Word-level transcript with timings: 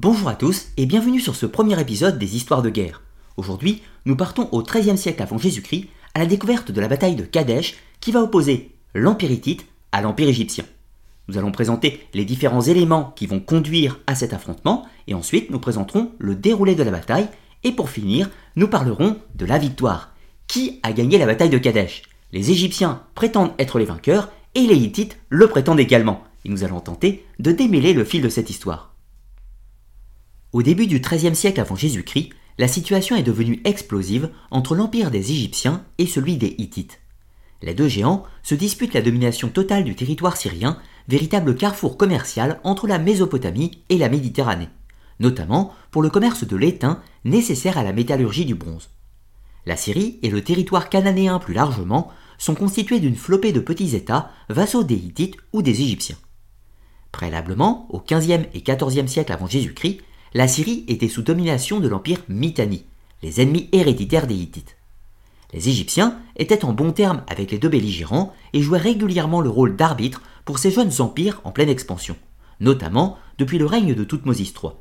Bonjour 0.00 0.28
à 0.28 0.36
tous 0.36 0.68
et 0.76 0.86
bienvenue 0.86 1.18
sur 1.18 1.34
ce 1.34 1.44
premier 1.44 1.80
épisode 1.80 2.20
des 2.20 2.36
Histoires 2.36 2.62
de 2.62 2.70
guerre. 2.70 3.02
Aujourd'hui, 3.36 3.82
nous 4.04 4.14
partons 4.14 4.48
au 4.52 4.62
XIIIe 4.62 4.96
siècle 4.96 5.20
avant 5.20 5.38
Jésus-Christ 5.38 5.88
à 6.14 6.20
la 6.20 6.26
découverte 6.26 6.70
de 6.70 6.80
la 6.80 6.86
bataille 6.86 7.16
de 7.16 7.24
Kadesh 7.24 7.74
qui 7.98 8.12
va 8.12 8.22
opposer 8.22 8.76
l'Empire 8.94 9.32
hittite 9.32 9.66
à 9.90 10.00
l'Empire 10.00 10.28
égyptien. 10.28 10.64
Nous 11.26 11.36
allons 11.36 11.50
présenter 11.50 12.06
les 12.14 12.24
différents 12.24 12.60
éléments 12.60 13.12
qui 13.16 13.26
vont 13.26 13.40
conduire 13.40 13.98
à 14.06 14.14
cet 14.14 14.32
affrontement 14.32 14.86
et 15.08 15.14
ensuite 15.14 15.50
nous 15.50 15.58
présenterons 15.58 16.12
le 16.18 16.36
déroulé 16.36 16.76
de 16.76 16.84
la 16.84 16.92
bataille 16.92 17.26
et 17.64 17.72
pour 17.72 17.90
finir, 17.90 18.30
nous 18.54 18.68
parlerons 18.68 19.16
de 19.34 19.46
la 19.46 19.58
victoire. 19.58 20.14
Qui 20.46 20.78
a 20.84 20.92
gagné 20.92 21.18
la 21.18 21.26
bataille 21.26 21.50
de 21.50 21.58
Kadesh? 21.58 22.02
Les 22.30 22.52
Égyptiens 22.52 23.02
prétendent 23.16 23.54
être 23.58 23.80
les 23.80 23.84
vainqueurs 23.84 24.28
et 24.54 24.60
les 24.60 24.76
Hittites 24.76 25.18
le 25.28 25.48
prétendent 25.48 25.80
également. 25.80 26.22
Et 26.44 26.50
nous 26.50 26.62
allons 26.62 26.78
tenter 26.78 27.26
de 27.40 27.50
démêler 27.50 27.94
le 27.94 28.04
fil 28.04 28.22
de 28.22 28.28
cette 28.28 28.48
histoire. 28.48 28.87
Au 30.54 30.62
début 30.62 30.86
du 30.86 31.00
XIIIe 31.00 31.36
siècle 31.36 31.60
avant 31.60 31.76
Jésus-Christ, 31.76 32.30
la 32.56 32.68
situation 32.68 33.16
est 33.16 33.22
devenue 33.22 33.60
explosive 33.64 34.30
entre 34.50 34.74
l'empire 34.74 35.10
des 35.10 35.30
Égyptiens 35.30 35.84
et 35.98 36.06
celui 36.06 36.38
des 36.38 36.54
Hittites. 36.56 37.00
Les 37.60 37.74
deux 37.74 37.88
géants 37.88 38.22
se 38.42 38.54
disputent 38.54 38.94
la 38.94 39.02
domination 39.02 39.48
totale 39.50 39.84
du 39.84 39.94
territoire 39.94 40.38
syrien, 40.38 40.78
véritable 41.06 41.54
carrefour 41.54 41.98
commercial 41.98 42.60
entre 42.64 42.86
la 42.86 42.98
Mésopotamie 42.98 43.82
et 43.90 43.98
la 43.98 44.08
Méditerranée, 44.08 44.70
notamment 45.20 45.74
pour 45.90 46.00
le 46.00 46.08
commerce 46.08 46.46
de 46.46 46.56
l'étain 46.56 47.02
nécessaire 47.26 47.76
à 47.76 47.82
la 47.82 47.92
métallurgie 47.92 48.46
du 48.46 48.54
bronze. 48.54 48.88
La 49.66 49.76
Syrie 49.76 50.18
et 50.22 50.30
le 50.30 50.42
territoire 50.42 50.88
cananéen 50.88 51.40
plus 51.40 51.52
largement 51.52 52.10
sont 52.38 52.54
constitués 52.54 53.00
d'une 53.00 53.16
flopée 53.16 53.52
de 53.52 53.60
petits 53.60 53.94
États 53.94 54.30
vassaux 54.48 54.84
des 54.84 54.94
Hittites 54.94 55.36
ou 55.52 55.60
des 55.60 55.82
Égyptiens. 55.82 56.16
Préalablement, 57.12 57.86
au 57.90 58.00
XVe 58.00 58.46
et 58.54 58.62
XIVe 58.62 59.08
siècle 59.08 59.32
avant 59.32 59.46
Jésus-Christ, 59.46 60.00
la 60.34 60.48
Syrie 60.48 60.84
était 60.88 61.08
sous 61.08 61.22
domination 61.22 61.80
de 61.80 61.88
l'empire 61.88 62.22
Mitanni, 62.28 62.84
les 63.22 63.40
ennemis 63.40 63.68
héréditaires 63.72 64.26
des 64.26 64.34
Hittites. 64.34 64.76
Les 65.52 65.68
Égyptiens 65.68 66.18
étaient 66.36 66.64
en 66.64 66.72
bon 66.72 66.92
terme 66.92 67.22
avec 67.26 67.50
les 67.50 67.58
deux 67.58 67.70
belligérants 67.70 68.34
et 68.52 68.60
jouaient 68.60 68.78
régulièrement 68.78 69.40
le 69.40 69.48
rôle 69.48 69.76
d'arbitre 69.76 70.22
pour 70.44 70.58
ces 70.58 70.70
jeunes 70.70 71.00
empires 71.00 71.40
en 71.44 71.52
pleine 71.52 71.70
expansion, 71.70 72.16
notamment 72.60 73.18
depuis 73.38 73.58
le 73.58 73.64
règne 73.64 73.94
de 73.94 74.04
Toutmosis 74.04 74.52
III. 74.62 74.72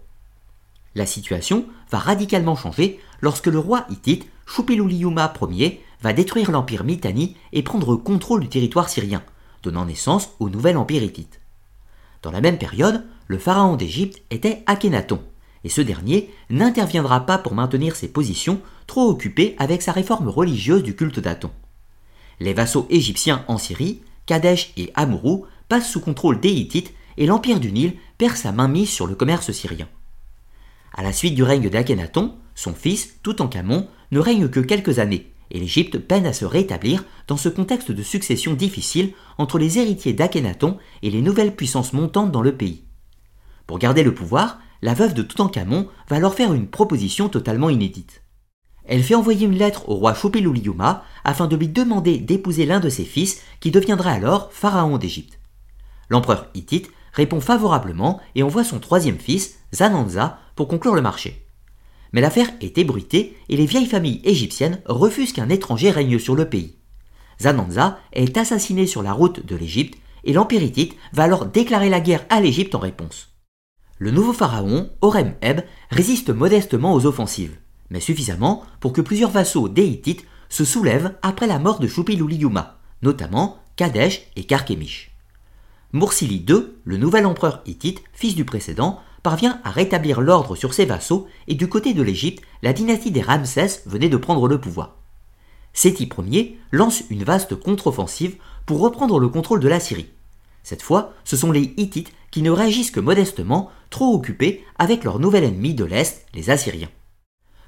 La 0.95 1.05
situation 1.05 1.65
va 1.89 1.99
radicalement 1.99 2.55
changer 2.55 2.99
lorsque 3.21 3.47
le 3.47 3.59
roi 3.59 3.85
hittite 3.89 4.27
Shupiluliyuma 4.45 5.33
Ier 5.51 5.81
va 6.01 6.13
détruire 6.13 6.51
l'empire 6.51 6.83
Mitanni 6.83 7.37
et 7.53 7.63
prendre 7.63 7.95
contrôle 7.95 8.41
du 8.41 8.49
territoire 8.49 8.89
syrien, 8.89 9.23
donnant 9.63 9.85
naissance 9.85 10.31
au 10.39 10.49
nouvel 10.49 10.75
empire 10.77 11.03
hittite. 11.03 11.39
Dans 12.21 12.31
la 12.31 12.41
même 12.41 12.57
période, 12.57 13.05
le 13.27 13.37
pharaon 13.37 13.75
d'Égypte 13.75 14.21
était 14.31 14.63
Akhenaton, 14.65 15.21
et 15.63 15.69
ce 15.69 15.81
dernier 15.81 16.29
n'interviendra 16.49 17.25
pas 17.25 17.37
pour 17.37 17.53
maintenir 17.53 17.95
ses 17.95 18.07
positions, 18.07 18.61
trop 18.85 19.09
occupé 19.09 19.55
avec 19.57 19.81
sa 19.81 19.91
réforme 19.91 20.29
religieuse 20.29 20.83
du 20.83 20.95
culte 20.95 21.19
d'Aton. 21.19 21.51
Les 22.39 22.53
vassaux 22.53 22.87
égyptiens 22.89 23.43
en 23.47 23.57
Syrie, 23.57 24.01
Kadesh 24.25 24.71
et 24.77 24.91
Amurou, 24.95 25.45
passent 25.69 25.89
sous 25.89 25.99
contrôle 25.99 26.39
des 26.39 26.51
Hittites 26.51 26.93
et 27.17 27.25
l'empire 27.25 27.59
du 27.59 27.71
Nil 27.71 27.93
perd 28.17 28.35
sa 28.35 28.51
mainmise 28.51 28.89
sur 28.89 29.07
le 29.07 29.15
commerce 29.15 29.51
syrien. 29.51 29.87
À 30.93 31.03
la 31.03 31.13
suite 31.13 31.35
du 31.35 31.43
règne 31.43 31.69
d'Akhenaton, 31.69 32.35
son 32.55 32.73
fils, 32.73 33.21
Toutankhamon, 33.23 33.87
ne 34.11 34.19
règne 34.19 34.47
que 34.47 34.59
quelques 34.59 34.99
années, 34.99 35.31
et 35.51 35.59
l'Égypte 35.59 35.97
peine 35.97 36.25
à 36.25 36.33
se 36.33 36.45
rétablir 36.45 37.03
dans 37.27 37.37
ce 37.37 37.49
contexte 37.49 37.91
de 37.91 38.03
succession 38.03 38.53
difficile 38.53 39.13
entre 39.37 39.59
les 39.59 39.79
héritiers 39.79 40.13
d'Akhenaton 40.13 40.77
et 41.03 41.09
les 41.09 41.21
nouvelles 41.21 41.55
puissances 41.55 41.93
montantes 41.93 42.31
dans 42.31 42.41
le 42.41 42.55
pays. 42.55 42.83
Pour 43.65 43.79
garder 43.79 44.03
le 44.03 44.13
pouvoir, 44.13 44.59
la 44.81 44.93
veuve 44.93 45.13
de 45.13 45.21
Toutankhamon 45.21 45.87
va 46.09 46.19
leur 46.19 46.33
faire 46.33 46.53
une 46.53 46.67
proposition 46.67 47.29
totalement 47.29 47.69
inédite. 47.69 48.21
Elle 48.85 49.03
fait 49.03 49.15
envoyer 49.15 49.45
une 49.45 49.57
lettre 49.57 49.89
au 49.89 49.95
roi 49.95 50.13
Shupiluliyuma 50.13 51.03
afin 51.23 51.47
de 51.47 51.55
lui 51.55 51.67
demander 51.67 52.19
d'épouser 52.19 52.65
l'un 52.65 52.79
de 52.79 52.89
ses 52.89 53.03
fils 53.03 53.41
qui 53.59 53.71
deviendra 53.71 54.11
alors 54.11 54.51
pharaon 54.53 54.97
d'Égypte. 54.97 55.39
L'empereur 56.09 56.47
hittite 56.53 56.89
répond 57.11 57.41
favorablement 57.41 58.21
et 58.35 58.43
envoie 58.43 58.63
son 58.63 58.79
troisième 58.79 59.17
fils, 59.17 59.55
Zananza, 59.75 60.39
pour 60.55 60.67
conclure 60.67 60.95
le 60.95 61.01
marché. 61.01 61.45
Mais 62.13 62.21
l'affaire 62.21 62.49
est 62.61 62.77
ébruitée 62.77 63.35
et 63.49 63.57
les 63.57 63.65
vieilles 63.65 63.87
familles 63.87 64.21
égyptiennes 64.23 64.81
refusent 64.85 65.33
qu'un 65.33 65.49
étranger 65.49 65.91
règne 65.91 66.19
sur 66.19 66.35
le 66.35 66.47
pays. 66.47 66.77
Zananza 67.41 67.99
est 68.13 68.37
assassiné 68.37 68.87
sur 68.87 69.03
la 69.03 69.11
route 69.11 69.45
de 69.45 69.55
l'Égypte 69.55 69.97
et 70.23 70.33
l'empire 70.33 70.63
hittite 70.63 70.95
va 71.11 71.23
alors 71.23 71.45
déclarer 71.45 71.89
la 71.89 71.99
guerre 71.99 72.25
à 72.29 72.39
l'Égypte 72.39 72.75
en 72.75 72.79
réponse. 72.79 73.36
Le 73.99 74.11
nouveau 74.11 74.33
pharaon, 74.33 74.89
Horem-Heb, 75.01 75.65
résiste 75.89 76.29
modestement 76.29 76.93
aux 76.93 77.05
offensives, 77.07 77.57
mais 77.89 77.99
suffisamment 77.99 78.63
pour 78.79 78.93
que 78.93 79.01
plusieurs 79.01 79.31
vassaux 79.31 79.69
des 79.69 79.85
Hittites 79.85 80.25
se 80.49 80.65
soulèvent 80.65 81.15
après 81.23 81.47
la 81.47 81.57
mort 81.57 81.79
de 81.79 81.87
Shupiluliyuma, 81.87 82.77
notamment 83.01 83.57
Kadesh 83.75 84.27
et 84.35 84.43
Karkemish. 84.43 85.11
Mursili 85.93 86.45
II, 86.47 86.67
le 86.83 86.97
nouvel 86.97 87.25
empereur 87.25 87.61
hittite, 87.65 88.03
fils 88.13 88.35
du 88.35 88.45
précédent, 88.45 88.99
parvient 89.23 89.59
à 89.63 89.71
rétablir 89.71 90.21
l'ordre 90.21 90.55
sur 90.55 90.75
ses 90.75 90.85
vassaux 90.85 91.27
et 91.47 91.55
du 91.55 91.67
côté 91.67 91.93
de 91.95 92.03
l'Égypte, 92.03 92.43
la 92.61 92.73
dynastie 92.73 93.11
des 93.11 93.21
Ramsès 93.21 93.81
venait 93.87 94.09
de 94.09 94.17
prendre 94.17 94.47
le 94.47 94.61
pouvoir. 94.61 94.97
Séti 95.73 96.09
Ier 96.27 96.59
lance 96.71 97.03
une 97.09 97.23
vaste 97.23 97.55
contre-offensive 97.55 98.35
pour 98.65 98.79
reprendre 98.79 99.19
le 99.19 99.29
contrôle 99.29 99.59
de 99.59 99.67
la 99.67 99.79
Syrie. 99.79 100.09
Cette 100.63 100.81
fois, 100.81 101.13
ce 101.23 101.37
sont 101.37 101.51
les 101.51 101.73
Hittites 101.77 102.11
qui 102.29 102.41
ne 102.41 102.51
réagissent 102.51 102.91
que 102.91 102.99
modestement, 102.99 103.71
trop 103.89 104.13
occupés 104.13 104.63
avec 104.77 105.03
leur 105.03 105.19
nouvel 105.19 105.43
ennemi 105.43 105.73
de 105.73 105.85
l'Est, 105.85 106.25
les 106.33 106.49
Assyriens. 106.49 106.89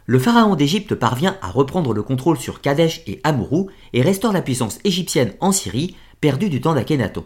Le 0.06 0.18
pharaon 0.18 0.56
d'Égypte 0.56 0.96
parvient 0.96 1.38
à 1.42 1.52
reprendre 1.52 1.94
le 1.94 2.02
contrôle 2.02 2.40
sur 2.40 2.62
Kadesh 2.62 3.02
et 3.06 3.22
Amurou 3.24 3.70
et 3.94 4.02
restaure 4.02 4.34
la 4.34 4.42
puissance 4.42 4.80
égyptienne 4.84 5.34
en 5.40 5.52
Syrie, 5.52 5.96
perdue 6.20 6.50
du 6.50 6.62
temps 6.62 6.74
d'Akhenaton. 6.74 7.26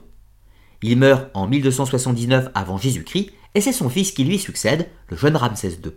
Il 0.82 0.98
meurt 0.98 1.30
en 1.34 1.48
1279 1.48 2.50
avant 2.54 2.78
Jésus-Christ 2.78 3.32
et 3.56 3.62
c'est 3.62 3.72
son 3.72 3.90
fils 3.90 4.12
qui 4.12 4.26
lui 4.26 4.38
succède, 4.38 4.90
le 5.08 5.16
jeune 5.16 5.38
Ramsès 5.38 5.80
II. 5.84 5.94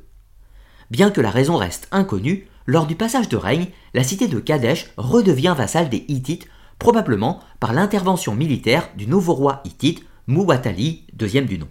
Bien 0.91 1.11
que 1.11 1.21
la 1.21 1.31
raison 1.31 1.57
reste 1.57 1.89
inconnue, 1.91 2.47
lors 2.67 2.87
du 2.87 2.95
passage 2.95 3.29
de 3.29 3.37
règne, 3.37 3.69
la 3.95 4.05
cité 4.05 4.29
de 4.29 4.39
Kadesh 4.39 4.93
redevient 4.97 5.55
vassale 5.57 5.89
des 5.89 6.05
Hittites, 6.07 6.47
probablement 6.79 7.41
par 7.59 7.73
l'intervention 7.73 8.35
militaire 8.35 8.91
du 8.97 9.07
nouveau 9.07 9.35
roi 9.35 9.61
hittite 9.65 10.05
Muwatalli, 10.29 11.07
deuxième 11.13 11.47
du 11.47 11.59
nom. 11.59 11.69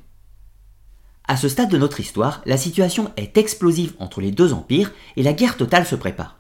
À 1.27 1.37
ce 1.37 1.49
stade 1.49 1.69
de 1.69 1.77
notre 1.77 1.99
histoire, 1.99 2.41
la 2.45 2.57
situation 2.57 3.11
est 3.17 3.37
explosive 3.37 3.93
entre 3.99 4.21
les 4.21 4.31
deux 4.31 4.53
empires 4.53 4.93
et 5.15 5.23
la 5.23 5.33
guerre 5.33 5.57
totale 5.57 5.85
se 5.85 5.95
prépare. 5.95 6.39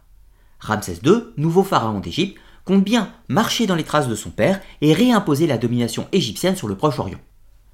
Ramsès 0.59 0.99
II, 1.03 1.23
nouveau 1.37 1.63
pharaon 1.63 1.99
d'Égypte, 1.99 2.37
compte 2.65 2.83
bien 2.83 3.11
marcher 3.27 3.65
dans 3.65 3.75
les 3.75 3.83
traces 3.83 4.07
de 4.07 4.15
son 4.15 4.29
père 4.29 4.61
et 4.81 4.93
réimposer 4.93 5.47
la 5.47 5.57
domination 5.57 6.07
égyptienne 6.11 6.55
sur 6.55 6.67
le 6.67 6.75
Proche-Orient. 6.75 7.19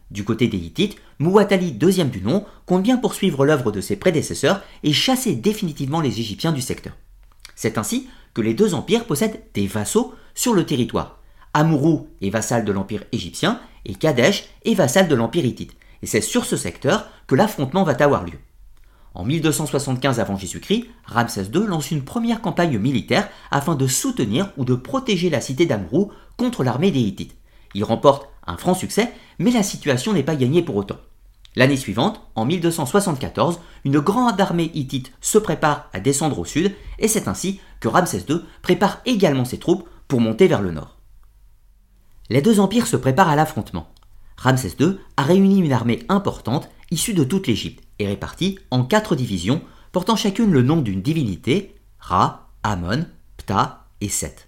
Du 0.10 0.24
côté 0.24 0.48
des 0.48 0.58
Hittites, 0.58 0.98
Muwatalli, 1.20 1.72
deuxième 1.72 2.10
du 2.10 2.22
nom, 2.22 2.46
compte 2.66 2.84
bien 2.84 2.98
poursuivre 2.98 3.46
l'œuvre 3.46 3.72
de 3.72 3.82
ses 3.82 3.96
prédécesseurs 3.96 4.62
et 4.84 4.92
chasser 4.92 5.36
définitivement 5.36 6.02
les 6.02 6.20
Égyptiens 6.20 6.52
du 6.52 6.62
secteur. 6.62 6.94
C'est 7.56 7.78
ainsi 7.78 8.08
que 8.34 8.42
les 8.42 8.54
deux 8.54 8.74
empires 8.74 9.06
possèdent 9.06 9.42
des 9.54 9.68
vassaux 9.68 10.14
sur 10.34 10.54
le 10.54 10.66
territoire. 10.66 11.20
Amurou 11.54 12.08
est 12.22 12.30
vassal 12.30 12.64
de 12.66 12.72
l'empire 12.72 13.04
égyptien 13.12 13.60
et 13.86 13.96
Kadesh 13.96 14.46
est 14.64 14.74
vassal 14.74 15.08
de 15.08 15.16
l'empire 15.16 15.46
hittite. 15.46 15.76
Et 16.02 16.08
c'est 16.08 16.22
sur 16.22 16.46
ce 16.46 16.58
secteur 16.58 17.08
que 17.28 17.36
l'affrontement 17.36 17.84
va 17.84 17.94
avoir 18.00 18.26
lieu. 18.26 18.40
En 19.14 19.26
1275 19.26 20.20
avant 20.20 20.38
Jésus-Christ, 20.38 20.86
Ramsès 21.06 21.46
II 21.54 21.68
lance 21.68 21.92
une 21.92 22.04
première 22.04 22.42
campagne 22.42 22.78
militaire 22.78 23.30
afin 23.52 23.76
de 23.76 23.88
soutenir 23.88 24.52
ou 24.58 24.64
de 24.64 24.76
protéger 24.76 25.30
la 25.30 25.42
cité 25.42 25.66
d'Amrou 25.66 26.12
contre 26.38 26.64
l'armée 26.64 26.92
des 26.92 27.02
Hittites. 27.02 27.36
Il 27.74 27.84
remporte 27.84 28.30
un 28.48 28.58
franc 28.58 28.74
succès, 28.74 29.12
mais 29.38 29.52
la 29.52 29.64
situation 29.64 30.14
n'est 30.14 30.24
pas 30.24 30.36
gagnée 30.36 30.62
pour 30.62 30.78
autant. 30.78 30.98
L'année 31.56 31.78
suivante, 31.78 32.22
en 32.36 32.46
1274, 32.46 33.60
une 33.84 34.00
grande 34.00 34.40
armée 34.40 34.72
hittite 34.74 35.12
se 35.20 35.38
prépare 35.38 35.90
à 35.92 36.00
descendre 36.00 36.40
au 36.40 36.46
sud, 36.46 36.74
et 36.98 37.10
c'est 37.10 37.28
ainsi 37.28 37.60
que 37.82 37.90
Ramsès 37.90 38.24
II 38.30 38.42
prépare 38.62 39.02
également 39.06 39.44
ses 39.44 39.60
troupes 39.60 39.88
pour 40.08 40.22
monter 40.22 40.48
vers 40.48 40.62
le 40.62 40.72
nord. 40.72 40.98
Les 42.30 42.42
deux 42.42 42.62
empires 42.62 42.88
se 42.88 42.96
préparent 42.96 43.30
à 43.30 43.36
l'affrontement. 43.36 43.91
Ramsès 44.42 44.76
II 44.80 44.98
a 45.18 45.24
réuni 45.24 45.60
une 45.60 45.72
armée 45.72 46.00
importante 46.10 46.68
issue 46.90 47.14
de 47.14 47.24
toute 47.24 47.46
l'Égypte 47.46 47.84
et 48.00 48.08
répartie 48.08 48.58
en 48.72 48.84
quatre 48.84 49.16
divisions 49.16 49.62
portant 49.92 50.16
chacune 50.16 50.52
le 50.52 50.64
nom 50.64 50.82
d'une 50.82 51.04
divinité, 51.04 51.76
Ra, 52.00 52.50
Amon, 52.64 53.06
Ptah 53.38 53.86
et 54.02 54.10
Seth. 54.10 54.48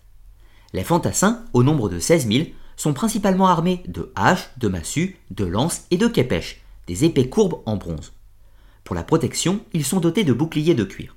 Les 0.73 0.83
fantassins, 0.83 1.45
au 1.53 1.61
nombre 1.61 1.89
de 1.89 1.99
16 1.99 2.27
000, 2.27 2.47
sont 2.75 2.93
principalement 2.93 3.47
armés 3.47 3.83
de 3.87 4.11
haches, 4.15 4.49
de 4.57 4.67
massues, 4.67 5.19
de 5.29 5.45
lances 5.45 5.83
et 5.91 5.97
de 5.97 6.07
képèches, 6.07 6.63
des 6.87 7.05
épées 7.05 7.29
courbes 7.29 7.61
en 7.67 7.77
bronze. 7.77 8.13
Pour 8.83 8.95
la 8.95 9.03
protection, 9.03 9.59
ils 9.73 9.85
sont 9.85 9.99
dotés 9.99 10.23
de 10.23 10.33
boucliers 10.33 10.73
de 10.73 10.85
cuir. 10.85 11.15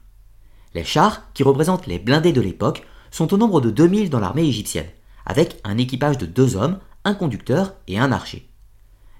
Les 0.75 0.85
chars, 0.85 1.33
qui 1.33 1.45
représentent 1.45 1.87
les 1.87 1.99
blindés 1.99 2.35
de 2.35 2.43
l'époque, 2.43 2.87
sont 3.11 3.33
au 3.33 3.39
nombre 3.39 3.63
de 3.63 3.71
2000 3.71 4.11
dans 4.11 4.21
l'armée 4.21 4.45
égyptienne, 4.45 4.91
avec 5.25 5.61
un 5.65 5.79
équipage 5.79 6.19
de 6.19 6.27
deux 6.27 6.57
hommes, 6.57 6.79
un 7.05 7.15
conducteur 7.15 7.73
et 7.89 7.99
un 7.99 8.13
archer. 8.13 8.47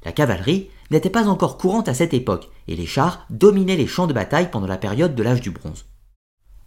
La 0.07 0.13
cavalerie 0.13 0.71
n'était 0.93 1.11
pas 1.11 1.27
encore 1.27 1.59
courante 1.59 1.89
à 1.89 1.95
cette 1.95 2.15
époque, 2.15 2.49
et 2.69 2.77
les 2.77 2.87
chars 2.87 3.27
dominaient 3.29 3.75
les 3.75 3.89
champs 3.89 4.07
de 4.07 4.13
bataille 4.13 4.53
pendant 4.53 4.69
la 4.69 4.77
période 4.77 5.17
de 5.17 5.23
l'âge 5.25 5.41
du 5.41 5.51
bronze. 5.51 5.87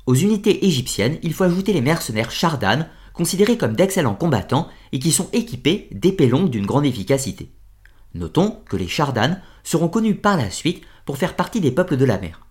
Aux 0.06 0.14
unités 0.14 0.66
égyptiennes, 0.66 1.18
il 1.24 1.34
faut 1.34 1.46
ajouter 1.46 1.72
les 1.72 1.80
mercenaires 1.80 2.32
chardanes, 2.32 2.90
considérés 3.14 3.58
comme 3.58 3.78
d'excellents 3.78 4.14
combattants 4.14 4.68
et 4.92 5.00
qui 5.00 5.14
sont 5.14 5.30
équipés 5.32 5.88
d'épées 5.94 6.28
longues 6.28 6.50
d'une 6.50 6.66
grande 6.66 6.86
efficacité. 6.86 7.54
Notons 8.14 8.60
que 8.68 8.76
les 8.76 8.90
chardanes 8.90 9.42
seront 9.64 9.88
connus 9.88 10.16
par 10.16 10.36
la 10.36 10.52
suite 10.52 10.84
pour 11.06 11.18
faire 11.18 11.38
partie 11.38 11.62
des 11.62 11.72
peuples 11.72 11.96
de 11.96 12.04
la 12.04 12.20
mer. 12.20 12.46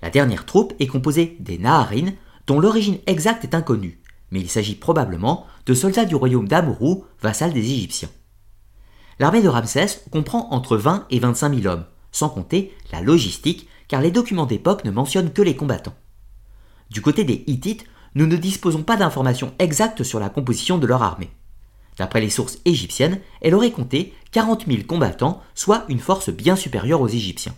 La 0.00 0.10
dernière 0.10 0.46
troupe 0.46 0.74
est 0.78 0.86
composée 0.86 1.36
des 1.40 1.58
Naharines, 1.58 2.14
dont 2.46 2.60
l'origine 2.60 2.98
exacte 3.08 3.42
est 3.42 3.56
inconnue, 3.56 4.00
mais 4.30 4.38
il 4.38 4.48
s'agit 4.48 4.76
probablement 4.76 5.44
de 5.66 5.74
soldats 5.74 6.04
du 6.04 6.14
royaume 6.14 6.46
d'Amurou, 6.46 7.04
vassal 7.20 7.52
des 7.52 7.72
Égyptiens. 7.72 8.10
L'armée 9.18 9.42
de 9.42 9.48
Ramsès 9.48 10.02
comprend 10.10 10.48
entre 10.50 10.76
20 10.76 11.06
et 11.10 11.18
25 11.18 11.54
000 11.54 11.72
hommes, 11.72 11.84
sans 12.10 12.28
compter 12.28 12.74
la 12.92 13.00
logistique, 13.00 13.68
car 13.88 14.00
les 14.00 14.10
documents 14.10 14.46
d'époque 14.46 14.84
ne 14.84 14.90
mentionnent 14.90 15.32
que 15.32 15.42
les 15.42 15.56
combattants. 15.56 15.94
Du 16.90 17.00
côté 17.00 17.24
des 17.24 17.44
Hittites, 17.46 17.86
nous 18.14 18.26
ne 18.26 18.36
disposons 18.36 18.82
pas 18.82 18.96
d'informations 18.96 19.52
exactes 19.58 20.02
sur 20.02 20.20
la 20.20 20.28
composition 20.28 20.78
de 20.78 20.86
leur 20.86 21.02
armée. 21.02 21.30
D'après 21.96 22.20
les 22.20 22.30
sources 22.30 22.58
égyptiennes, 22.64 23.20
elle 23.40 23.54
aurait 23.54 23.70
compté 23.70 24.14
40 24.32 24.66
000 24.66 24.82
combattants, 24.86 25.42
soit 25.54 25.84
une 25.88 26.00
force 26.00 26.30
bien 26.30 26.56
supérieure 26.56 27.00
aux 27.00 27.08
Égyptiens. 27.08 27.54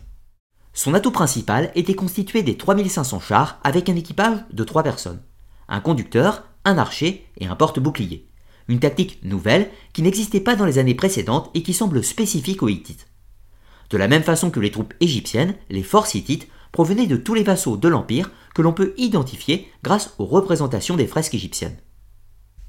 Son 0.74 0.92
atout 0.92 1.10
principal 1.10 1.72
était 1.74 1.94
constitué 1.94 2.42
des 2.42 2.58
3500 2.58 3.20
chars 3.20 3.58
avec 3.64 3.88
un 3.88 3.96
équipage 3.96 4.38
de 4.52 4.62
3 4.62 4.82
personnes. 4.82 5.22
Un 5.68 5.80
conducteur, 5.80 6.44
un 6.66 6.76
archer 6.76 7.26
et 7.38 7.46
un 7.46 7.56
porte-bouclier. 7.56 8.28
Une 8.68 8.80
tactique 8.80 9.20
nouvelle 9.22 9.70
qui 9.92 10.02
n'existait 10.02 10.40
pas 10.40 10.56
dans 10.56 10.64
les 10.64 10.78
années 10.78 10.94
précédentes 10.94 11.50
et 11.54 11.62
qui 11.62 11.72
semble 11.72 12.02
spécifique 12.02 12.62
aux 12.62 12.68
Hittites. 12.68 13.06
De 13.90 13.96
la 13.96 14.08
même 14.08 14.24
façon 14.24 14.50
que 14.50 14.60
les 14.60 14.70
troupes 14.70 14.94
égyptiennes, 15.00 15.54
les 15.70 15.84
forces 15.84 16.14
hittites 16.14 16.48
provenaient 16.72 17.06
de 17.06 17.16
tous 17.16 17.34
les 17.34 17.44
vassaux 17.44 17.76
de 17.76 17.88
l'Empire 17.88 18.30
que 18.54 18.62
l'on 18.62 18.72
peut 18.72 18.94
identifier 18.96 19.68
grâce 19.84 20.14
aux 20.18 20.26
représentations 20.26 20.96
des 20.96 21.06
fresques 21.06 21.34
égyptiennes. 21.34 21.76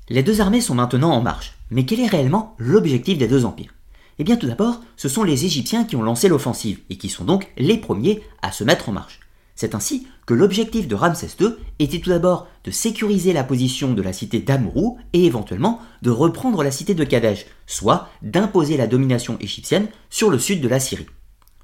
Les 0.09 0.23
deux 0.23 0.39
armées 0.39 0.61
sont 0.61 0.75
maintenant 0.75 1.11
en 1.11 1.21
marche, 1.21 1.57
mais 1.71 1.85
quel 1.85 1.99
est 1.99 2.07
réellement 2.07 2.55
l'objectif 2.59 3.17
des 3.17 3.27
deux 3.27 3.45
empires? 3.45 3.73
Eh 4.19 4.23
bien 4.23 4.37
tout 4.37 4.47
d'abord, 4.47 4.81
ce 4.95 5.09
sont 5.09 5.23
les 5.23 5.45
Égyptiens 5.45 5.83
qui 5.83 5.95
ont 5.95 6.01
lancé 6.01 6.27
l'offensive 6.27 6.79
et 6.89 6.97
qui 6.97 7.09
sont 7.09 7.25
donc 7.25 7.51
les 7.57 7.77
premiers 7.77 8.23
à 8.41 8.51
se 8.51 8.63
mettre 8.63 8.89
en 8.89 8.93
marche. 8.93 9.19
C'est 9.57 9.73
ainsi 9.73 10.05
que 10.27 10.35
l'objectif 10.35 10.87
de 10.87 10.93
Ramsès 10.93 11.35
II 11.39 11.55
était 11.79 11.99
tout 11.99 12.11
d'abord 12.11 12.47
de 12.63 12.69
sécuriser 12.69 13.33
la 13.33 13.43
position 13.43 13.93
de 13.93 14.01
la 14.03 14.13
cité 14.13 14.39
d'Amrou 14.39 14.99
et 15.13 15.25
éventuellement 15.25 15.81
de 16.03 16.11
reprendre 16.11 16.63
la 16.63 16.69
cité 16.69 16.93
de 16.93 17.03
Kadesh, 17.03 17.47
soit 17.65 18.07
d'imposer 18.21 18.77
la 18.77 18.85
domination 18.85 19.35
égyptienne 19.39 19.87
sur 20.11 20.29
le 20.29 20.37
sud 20.37 20.61
de 20.61 20.67
la 20.67 20.79
Syrie. 20.79 21.07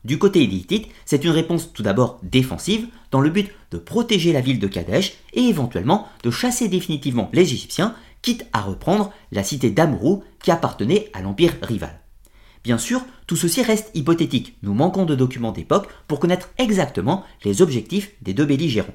Du 0.03 0.17
côté 0.17 0.43
Hittites, 0.43 0.89
c'est 1.05 1.23
une 1.23 1.29
réponse 1.29 1.71
tout 1.71 1.83
d'abord 1.83 2.19
défensive 2.23 2.87
dans 3.11 3.21
le 3.21 3.29
but 3.29 3.51
de 3.69 3.77
protéger 3.77 4.33
la 4.33 4.41
ville 4.41 4.59
de 4.59 4.67
Kadesh 4.67 5.13
et 5.33 5.43
éventuellement 5.43 6.07
de 6.23 6.31
chasser 6.31 6.69
définitivement 6.69 7.29
les 7.31 7.53
Égyptiens, 7.53 7.93
quitte 8.23 8.47
à 8.53 8.61
reprendre 8.61 9.13
la 9.31 9.43
cité 9.43 9.69
d'Amrou 9.69 10.23
qui 10.41 10.49
appartenait 10.49 11.11
à 11.13 11.21
l'empire 11.21 11.53
rival. 11.61 11.99
Bien 12.63 12.79
sûr, 12.79 13.01
tout 13.33 13.37
ceci 13.37 13.63
reste 13.63 13.89
hypothétique, 13.95 14.59
nous 14.61 14.75
manquons 14.75 15.05
de 15.05 15.15
documents 15.15 15.53
d'époque 15.53 15.87
pour 16.07 16.19
connaître 16.19 16.51
exactement 16.59 17.23
les 17.43 17.63
objectifs 17.63 18.11
des 18.21 18.35
deux 18.35 18.45
belligérants. 18.45 18.93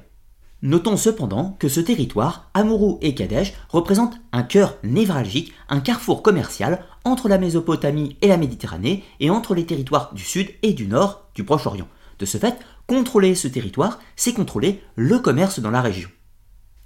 Notons 0.61 0.95
cependant 0.95 1.57
que 1.59 1.67
ce 1.67 1.81
territoire, 1.81 2.49
Amourou 2.53 2.99
et 3.01 3.13
Kadesh, 3.15 3.51
représente 3.67 4.15
un 4.31 4.43
cœur 4.43 4.77
névralgique, 4.81 5.51
un 5.67 5.81
carrefour 5.81 6.23
commercial 6.23 6.85
entre 7.03 7.27
la 7.27 7.37
Mésopotamie 7.37 8.15
et 8.21 8.29
la 8.29 8.37
Méditerranée 8.37 9.03
et 9.19 9.29
entre 9.29 9.55
les 9.55 9.65
territoires 9.65 10.13
du 10.13 10.23
sud 10.23 10.47
et 10.63 10.71
du 10.71 10.87
nord 10.87 11.27
du 11.35 11.43
Proche-Orient. 11.43 11.89
De 12.17 12.25
ce 12.25 12.37
fait, 12.37 12.57
contrôler 12.87 13.35
ce 13.35 13.49
territoire, 13.49 13.99
c'est 14.15 14.31
contrôler 14.31 14.81
le 14.95 15.19
commerce 15.19 15.59
dans 15.59 15.69
la 15.69 15.81
région. 15.81 16.07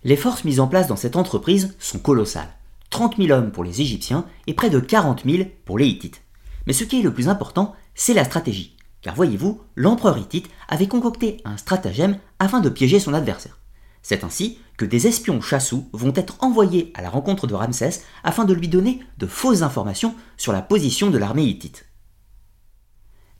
Les 0.03 0.17
forces 0.17 0.43
mises 0.43 0.59
en 0.59 0.65
place 0.65 0.87
dans 0.87 0.95
cette 0.95 1.17
entreprise 1.17 1.75
sont 1.77 1.99
colossales. 1.99 2.49
30 2.89 3.17
000 3.17 3.29
hommes 3.29 3.51
pour 3.51 3.63
les 3.63 3.79
Égyptiens 3.79 4.25
et 4.47 4.55
près 4.55 4.71
de 4.71 4.79
40 4.79 5.21
000 5.23 5.43
pour 5.65 5.77
les 5.77 5.85
Hittites. 5.85 6.22
Mais 6.65 6.73
ce 6.73 6.83
qui 6.83 6.99
est 6.99 7.03
le 7.03 7.13
plus 7.13 7.29
important, 7.29 7.75
c'est 7.95 8.13
la 8.13 8.25
stratégie. 8.25 8.77
Car 9.01 9.15
voyez-vous, 9.15 9.61
l'empereur 9.75 10.17
hittite 10.17 10.49
avait 10.69 10.87
concocté 10.87 11.37
un 11.45 11.57
stratagème 11.57 12.19
afin 12.39 12.61
de 12.61 12.69
piéger 12.69 12.99
son 12.99 13.13
adversaire. 13.13 13.59
C'est 14.01 14.23
ainsi 14.23 14.59
que 14.77 14.85
des 14.85 15.07
espions 15.07 15.41
chassous 15.41 15.89
vont 15.93 16.13
être 16.15 16.37
envoyés 16.41 16.91
à 16.95 17.01
la 17.01 17.09
rencontre 17.09 17.47
de 17.47 17.53
Ramsès 17.53 18.01
afin 18.23 18.45
de 18.45 18.53
lui 18.53 18.67
donner 18.67 18.99
de 19.17 19.27
fausses 19.27 19.61
informations 19.61 20.15
sur 20.37 20.51
la 20.51 20.61
position 20.61 21.09
de 21.09 21.17
l'armée 21.17 21.43
hittite. 21.43 21.85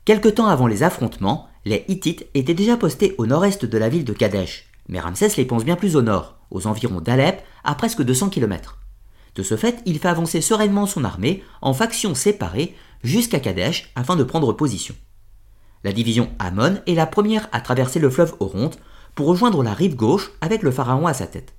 Quelque 0.04 0.28
temps 0.28 0.46
avant 0.46 0.66
les 0.66 0.82
affrontements, 0.82 1.48
les 1.64 1.84
Hittites 1.88 2.26
étaient 2.34 2.52
déjà 2.52 2.76
postés 2.76 3.14
au 3.16 3.26
nord-est 3.26 3.64
de 3.64 3.78
la 3.78 3.88
ville 3.88 4.04
de 4.04 4.12
Kadesh, 4.12 4.66
mais 4.88 5.00
Ramsès 5.00 5.36
les 5.38 5.46
pense 5.46 5.64
bien 5.64 5.76
plus 5.76 5.96
au 5.96 6.02
nord, 6.02 6.36
aux 6.50 6.66
environs 6.66 7.00
d'Alep, 7.00 7.42
à 7.64 7.74
presque 7.74 8.02
200 8.02 8.28
km. 8.28 8.78
De 9.34 9.42
ce 9.42 9.56
fait, 9.56 9.82
il 9.86 9.98
fait 9.98 10.08
avancer 10.08 10.42
sereinement 10.42 10.86
son 10.86 11.04
armée 11.04 11.42
en 11.62 11.72
factions 11.72 12.14
séparées 12.14 12.76
jusqu'à 13.04 13.38
Kadesh 13.38 13.92
afin 13.94 14.16
de 14.16 14.24
prendre 14.24 14.52
position. 14.52 14.94
La 15.84 15.92
division 15.92 16.30
Amon 16.38 16.80
est 16.86 16.94
la 16.94 17.06
première 17.06 17.48
à 17.52 17.60
traverser 17.60 18.00
le 18.00 18.10
fleuve 18.10 18.34
Oronte 18.40 18.78
pour 19.14 19.26
rejoindre 19.26 19.62
la 19.62 19.74
rive 19.74 19.94
gauche 19.94 20.32
avec 20.40 20.62
le 20.62 20.72
pharaon 20.72 21.06
à 21.06 21.14
sa 21.14 21.26
tête. 21.26 21.54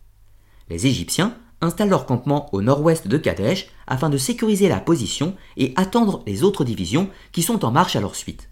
Les 0.70 0.88
Égyptiens 0.88 1.38
installent 1.62 1.90
leur 1.90 2.06
campement 2.06 2.50
au 2.54 2.62
nord-ouest 2.62 3.08
de 3.08 3.18
Kadesh 3.18 3.68
afin 3.88 4.10
de 4.10 4.18
sécuriser 4.18 4.68
la 4.68 4.80
position 4.80 5.36
et 5.56 5.74
attendre 5.78 6.24
les 6.26 6.44
autres 6.44 6.66
divisions 6.66 7.10
qui 7.32 7.44
sont 7.44 7.64
en 7.64 7.72
marche 7.72 7.96
à 7.96 8.02
leur 8.02 8.16
suite. 8.16 8.50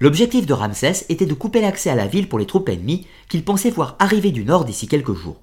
L'objectif 0.00 0.46
de 0.46 0.54
Ramsès 0.54 1.06
était 1.08 1.26
de 1.26 1.34
couper 1.34 1.60
l'accès 1.60 1.90
à 1.90 1.96
la 1.96 2.06
ville 2.06 2.28
pour 2.28 2.38
les 2.38 2.46
troupes 2.46 2.68
ennemies 2.68 3.06
qu'il 3.28 3.44
pensait 3.44 3.70
voir 3.70 3.96
arriver 3.98 4.30
du 4.30 4.44
nord 4.44 4.64
d'ici 4.64 4.86
quelques 4.86 5.14
jours. 5.14 5.40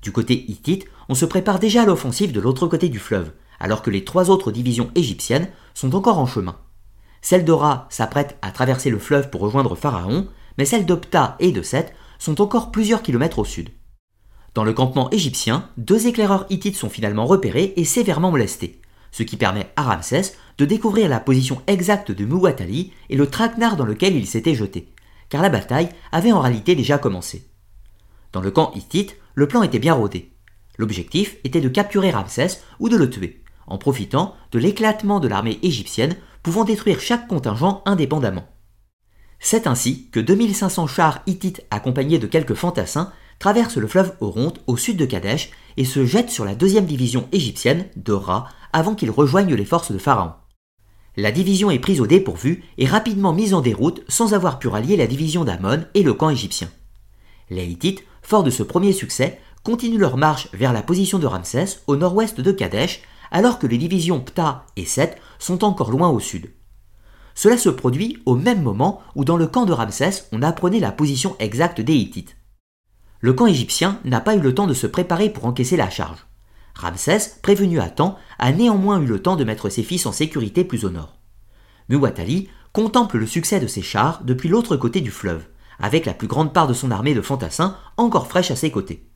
Du 0.00 0.12
côté 0.12 0.50
hittite, 0.50 0.86
on 1.10 1.14
se 1.14 1.26
prépare 1.26 1.58
déjà 1.58 1.82
à 1.82 1.86
l'offensive 1.86 2.32
de 2.32 2.40
l'autre 2.40 2.66
côté 2.66 2.88
du 2.88 2.98
fleuve, 2.98 3.32
alors 3.62 3.80
que 3.80 3.90
les 3.90 4.04
trois 4.04 4.28
autres 4.28 4.50
divisions 4.50 4.90
égyptiennes 4.96 5.48
sont 5.72 5.94
encore 5.94 6.18
en 6.18 6.26
chemin. 6.26 6.56
Celle 7.22 7.44
de 7.44 7.52
Ra 7.52 7.86
s'apprête 7.88 8.36
à 8.42 8.50
traverser 8.50 8.90
le 8.90 8.98
fleuve 8.98 9.30
pour 9.30 9.40
rejoindre 9.40 9.76
Pharaon, 9.76 10.26
mais 10.58 10.64
celles 10.64 10.84
d'Opta 10.84 11.36
et 11.38 11.52
de 11.52 11.62
Seth 11.62 11.94
sont 12.18 12.40
encore 12.40 12.72
plusieurs 12.72 13.02
kilomètres 13.02 13.38
au 13.38 13.44
sud. 13.44 13.70
Dans 14.54 14.64
le 14.64 14.72
campement 14.72 15.08
égyptien, 15.10 15.68
deux 15.76 16.08
éclaireurs 16.08 16.44
hittites 16.50 16.76
sont 16.76 16.90
finalement 16.90 17.24
repérés 17.24 17.72
et 17.76 17.84
sévèrement 17.84 18.32
molestés, 18.32 18.80
ce 19.12 19.22
qui 19.22 19.36
permet 19.36 19.70
à 19.76 19.82
Ramsès 19.82 20.34
de 20.58 20.64
découvrir 20.64 21.08
la 21.08 21.20
position 21.20 21.62
exacte 21.68 22.10
de 22.10 22.24
Muwatalli 22.24 22.92
et 23.10 23.16
le 23.16 23.28
traquenard 23.28 23.76
dans 23.76 23.86
lequel 23.86 24.16
il 24.16 24.26
s'était 24.26 24.56
jeté, 24.56 24.88
car 25.28 25.40
la 25.40 25.48
bataille 25.48 25.88
avait 26.10 26.32
en 26.32 26.40
réalité 26.40 26.74
déjà 26.74 26.98
commencé. 26.98 27.48
Dans 28.32 28.40
le 28.40 28.50
camp 28.50 28.72
hittite, 28.74 29.16
le 29.34 29.46
plan 29.46 29.62
était 29.62 29.78
bien 29.78 29.94
rodé. 29.94 30.32
L'objectif 30.78 31.36
était 31.44 31.60
de 31.60 31.68
capturer 31.68 32.10
Ramsès 32.10 32.60
ou 32.80 32.88
de 32.88 32.96
le 32.96 33.08
tuer 33.08 33.41
en 33.72 33.78
profitant 33.78 34.34
de 34.52 34.58
l'éclatement 34.58 35.18
de 35.18 35.28
l'armée 35.28 35.58
égyptienne 35.62 36.16
pouvant 36.42 36.64
détruire 36.64 37.00
chaque 37.00 37.26
contingent 37.26 37.82
indépendamment. 37.86 38.44
C'est 39.40 39.66
ainsi 39.66 40.08
que 40.10 40.20
2500 40.20 40.86
chars 40.86 41.22
hittites 41.26 41.64
accompagnés 41.70 42.18
de 42.18 42.26
quelques 42.26 42.54
fantassins 42.54 43.10
traversent 43.38 43.78
le 43.78 43.88
fleuve 43.88 44.14
Oronte 44.20 44.60
au 44.66 44.76
sud 44.76 44.96
de 44.96 45.06
Kadesh 45.06 45.50
et 45.76 45.84
se 45.84 46.04
jettent 46.04 46.30
sur 46.30 46.44
la 46.44 46.54
deuxième 46.54 46.84
division 46.84 47.28
égyptienne 47.32 47.86
de 47.96 48.12
Ra 48.12 48.48
avant 48.72 48.94
qu'ils 48.94 49.10
rejoignent 49.10 49.54
les 49.54 49.64
forces 49.64 49.90
de 49.90 49.98
Pharaon. 49.98 50.34
La 51.16 51.32
division 51.32 51.70
est 51.70 51.78
prise 51.78 52.00
au 52.00 52.06
dépourvu 52.06 52.64
et 52.78 52.86
rapidement 52.86 53.32
mise 53.32 53.54
en 53.54 53.60
déroute 53.60 54.02
sans 54.08 54.34
avoir 54.34 54.58
pu 54.58 54.68
rallier 54.68 54.96
la 54.96 55.06
division 55.06 55.44
d'Amon 55.44 55.84
et 55.94 56.02
le 56.02 56.14
camp 56.14 56.30
égyptien. 56.30 56.68
Les 57.50 57.66
Hittites, 57.66 58.04
forts 58.22 58.44
de 58.44 58.50
ce 58.50 58.62
premier 58.62 58.92
succès, 58.92 59.40
continuent 59.62 59.98
leur 59.98 60.16
marche 60.16 60.48
vers 60.52 60.72
la 60.72 60.82
position 60.82 61.18
de 61.18 61.26
Ramsès 61.26 61.80
au 61.86 61.96
nord-ouest 61.96 62.40
de 62.40 62.52
Kadesh 62.52 63.02
alors 63.32 63.58
que 63.58 63.66
les 63.66 63.78
divisions 63.78 64.20
Ptah 64.20 64.66
et 64.76 64.84
Seth 64.84 65.18
sont 65.40 65.64
encore 65.64 65.90
loin 65.90 66.08
au 66.08 66.20
sud. 66.20 66.52
Cela 67.34 67.56
se 67.56 67.70
produit 67.70 68.22
au 68.26 68.36
même 68.36 68.62
moment 68.62 69.00
où 69.16 69.24
dans 69.24 69.36
le 69.36 69.46
camp 69.46 69.64
de 69.64 69.72
Ramsès 69.72 70.28
on 70.30 70.42
apprenait 70.42 70.78
la 70.78 70.92
position 70.92 71.34
exacte 71.40 71.80
des 71.80 71.94
Hittites. 71.94 72.36
Le 73.20 73.32
camp 73.32 73.46
égyptien 73.46 73.98
n'a 74.04 74.20
pas 74.20 74.36
eu 74.36 74.40
le 74.40 74.54
temps 74.54 74.66
de 74.66 74.74
se 74.74 74.86
préparer 74.86 75.30
pour 75.30 75.46
encaisser 75.46 75.76
la 75.76 75.90
charge. 75.90 76.26
Ramsès, 76.74 77.38
prévenu 77.42 77.80
à 77.80 77.88
temps, 77.88 78.18
a 78.38 78.52
néanmoins 78.52 79.00
eu 79.00 79.06
le 79.06 79.20
temps 79.20 79.36
de 79.36 79.44
mettre 79.44 79.68
ses 79.68 79.82
fils 79.82 80.06
en 80.06 80.12
sécurité 80.12 80.64
plus 80.64 80.84
au 80.84 80.90
nord. 80.90 81.18
Muwatalli 81.88 82.48
contemple 82.72 83.18
le 83.18 83.26
succès 83.26 83.60
de 83.60 83.66
ses 83.66 83.82
chars 83.82 84.22
depuis 84.24 84.48
l'autre 84.48 84.76
côté 84.76 85.00
du 85.00 85.10
fleuve, 85.10 85.44
avec 85.78 86.06
la 86.06 86.14
plus 86.14 86.28
grande 86.28 86.52
part 86.52 86.66
de 86.66 86.74
son 86.74 86.90
armée 86.90 87.14
de 87.14 87.20
fantassins 87.20 87.76
encore 87.96 88.26
fraîche 88.26 88.50
à 88.50 88.56
ses 88.56 88.70
côtés. 88.70 89.11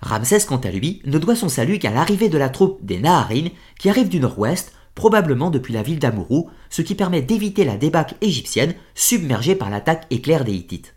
Ramsès, 0.00 0.46
quant 0.46 0.58
à 0.58 0.70
lui, 0.70 1.00
ne 1.04 1.18
doit 1.18 1.36
son 1.36 1.48
salut 1.48 1.78
qu'à 1.78 1.90
l'arrivée 1.90 2.28
de 2.28 2.38
la 2.38 2.48
troupe 2.48 2.84
des 2.84 2.98
Naharines 2.98 3.50
qui 3.78 3.88
arrive 3.88 4.08
du 4.08 4.20
nord-ouest, 4.20 4.72
probablement 4.94 5.50
depuis 5.50 5.72
la 5.72 5.82
ville 5.82 5.98
d'Amourou, 5.98 6.50
ce 6.70 6.82
qui 6.82 6.94
permet 6.94 7.22
d'éviter 7.22 7.64
la 7.64 7.76
débâcle 7.76 8.14
égyptienne 8.20 8.74
submergée 8.94 9.54
par 9.54 9.70
l'attaque 9.70 10.06
éclair 10.10 10.44
des 10.44 10.54
Hittites. 10.54 10.94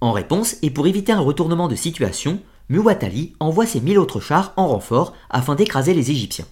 En 0.00 0.12
réponse, 0.12 0.56
et 0.62 0.70
pour 0.70 0.86
éviter 0.86 1.12
un 1.12 1.20
retournement 1.20 1.68
de 1.68 1.74
situation, 1.74 2.40
Muwatalli 2.68 3.34
envoie 3.40 3.66
ses 3.66 3.80
mille 3.80 3.98
autres 3.98 4.20
chars 4.20 4.52
en 4.56 4.68
renfort 4.68 5.14
afin 5.28 5.54
d'écraser 5.54 5.92
les 5.92 6.10
Égyptiens. 6.10 6.46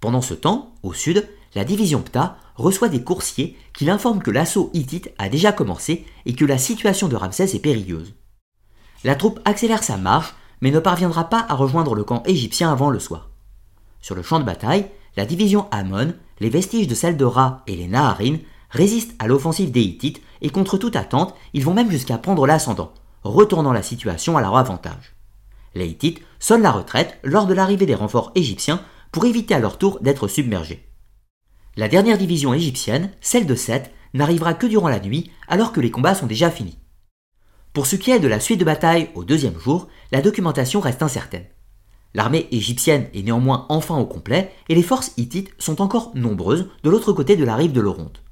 Pendant 0.00 0.20
ce 0.20 0.34
temps, 0.34 0.74
au 0.82 0.92
sud, 0.92 1.26
la 1.54 1.64
division 1.64 2.02
Ptah 2.02 2.36
reçoit 2.54 2.88
des 2.88 3.02
coursiers 3.02 3.56
qui 3.72 3.84
l'informent 3.84 4.22
que 4.22 4.30
l'assaut 4.30 4.70
hittite 4.74 5.12
a 5.18 5.28
déjà 5.28 5.52
commencé 5.52 6.04
et 6.26 6.34
que 6.34 6.44
la 6.44 6.58
situation 6.58 7.08
de 7.08 7.16
Ramsès 7.16 7.54
est 7.54 7.62
périlleuse. 7.62 8.14
La 9.04 9.16
troupe 9.16 9.40
accélère 9.44 9.82
sa 9.82 9.96
marche, 9.96 10.34
mais 10.62 10.70
ne 10.70 10.78
parviendra 10.78 11.28
pas 11.28 11.44
à 11.48 11.54
rejoindre 11.54 11.94
le 11.94 12.04
camp 12.04 12.22
égyptien 12.24 12.72
avant 12.72 12.88
le 12.88 13.00
soir. 13.00 13.28
Sur 14.00 14.14
le 14.14 14.22
champ 14.22 14.40
de 14.40 14.44
bataille, 14.44 14.86
la 15.16 15.26
division 15.26 15.66
Amon, 15.70 16.14
les 16.40 16.48
vestiges 16.48 16.88
de 16.88 16.94
celle 16.94 17.18
de 17.18 17.24
Ra 17.26 17.62
et 17.66 17.76
les 17.76 17.88
Naharin 17.88 18.36
résistent 18.70 19.14
à 19.18 19.26
l'offensive 19.26 19.70
des 19.70 19.82
Hittites 19.82 20.22
et 20.40 20.48
contre 20.48 20.78
toute 20.78 20.96
attente, 20.96 21.34
ils 21.52 21.64
vont 21.64 21.74
même 21.74 21.90
jusqu'à 21.90 22.16
prendre 22.16 22.46
l'ascendant, 22.46 22.94
retournant 23.22 23.72
la 23.72 23.82
situation 23.82 24.38
à 24.38 24.40
leur 24.40 24.56
avantage. 24.56 25.14
Les 25.74 25.88
Hittites 25.88 26.22
sonnent 26.38 26.62
la 26.62 26.70
retraite 26.70 27.18
lors 27.24 27.46
de 27.46 27.54
l'arrivée 27.54 27.86
des 27.86 27.94
renforts 27.94 28.32
égyptiens 28.34 28.80
pour 29.10 29.26
éviter 29.26 29.54
à 29.54 29.58
leur 29.58 29.78
tour 29.78 29.98
d'être 30.00 30.28
submergés. 30.28 30.88
La 31.76 31.88
dernière 31.88 32.18
division 32.18 32.54
égyptienne, 32.54 33.10
celle 33.20 33.46
de 33.46 33.54
Seth, 33.54 33.92
n'arrivera 34.14 34.54
que 34.54 34.66
durant 34.66 34.88
la 34.88 35.00
nuit 35.00 35.30
alors 35.48 35.72
que 35.72 35.80
les 35.80 35.90
combats 35.90 36.14
sont 36.14 36.26
déjà 36.26 36.50
finis. 36.50 36.78
Pour 37.72 37.86
ce 37.86 37.96
qui 37.96 38.10
est 38.10 38.20
de 38.20 38.28
la 38.28 38.38
suite 38.38 38.60
de 38.60 38.66
bataille 38.66 39.08
au 39.14 39.24
deuxième 39.24 39.58
jour, 39.58 39.88
la 40.10 40.20
documentation 40.20 40.80
reste 40.80 41.02
incertaine. 41.02 41.46
L'armée 42.12 42.46
égyptienne 42.50 43.08
est 43.14 43.22
néanmoins 43.22 43.64
enfin 43.70 43.96
au 43.96 44.04
complet 44.04 44.52
et 44.68 44.74
les 44.74 44.82
forces 44.82 45.12
hittites 45.16 45.54
sont 45.58 45.80
encore 45.80 46.12
nombreuses 46.14 46.68
de 46.82 46.90
l'autre 46.90 47.14
côté 47.14 47.34
de 47.34 47.44
la 47.44 47.56
rive 47.56 47.72
de 47.72 47.80
l'Oronte. 47.80 48.22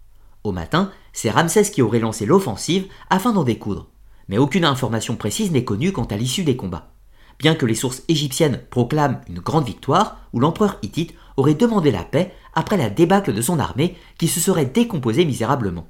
Au 0.45 0.53
matin, 0.53 0.91
c'est 1.15 1.31
Ramsès 1.31 1.71
qui 1.71 1.81
aurait 1.81 2.01
lancé 2.01 2.27
l'offensive 2.27 2.87
afin 3.09 3.33
d'en 3.33 3.43
découdre, 3.43 3.89
mais 4.29 4.37
aucune 4.37 4.67
information 4.67 5.17
précise 5.17 5.53
n'est 5.53 5.65
connue 5.65 5.93
quant 5.93 6.05
à 6.05 6.17
l'issue 6.17 6.45
des 6.45 6.57
combats. 6.57 6.93
Bien 7.39 7.55
que 7.55 7.65
les 7.65 7.75
sources 7.75 8.03
égyptiennes 8.09 8.61
proclament 8.69 9.23
une 9.27 9.41
grande 9.41 9.65
victoire, 9.65 10.19
où 10.35 10.41
l'empereur 10.41 10.77
hittite 10.83 11.15
aurait 11.39 11.55
demandé 11.55 11.91
la 11.91 12.05
paix 12.05 12.35
après 12.53 12.77
la 12.77 12.91
débâcle 12.91 13.33
de 13.33 13.41
son 13.41 13.59
armée 13.59 13.97
qui 14.19 14.29
se 14.29 14.41
serait 14.41 14.67
décomposée 14.67 15.25
misérablement. 15.25 15.89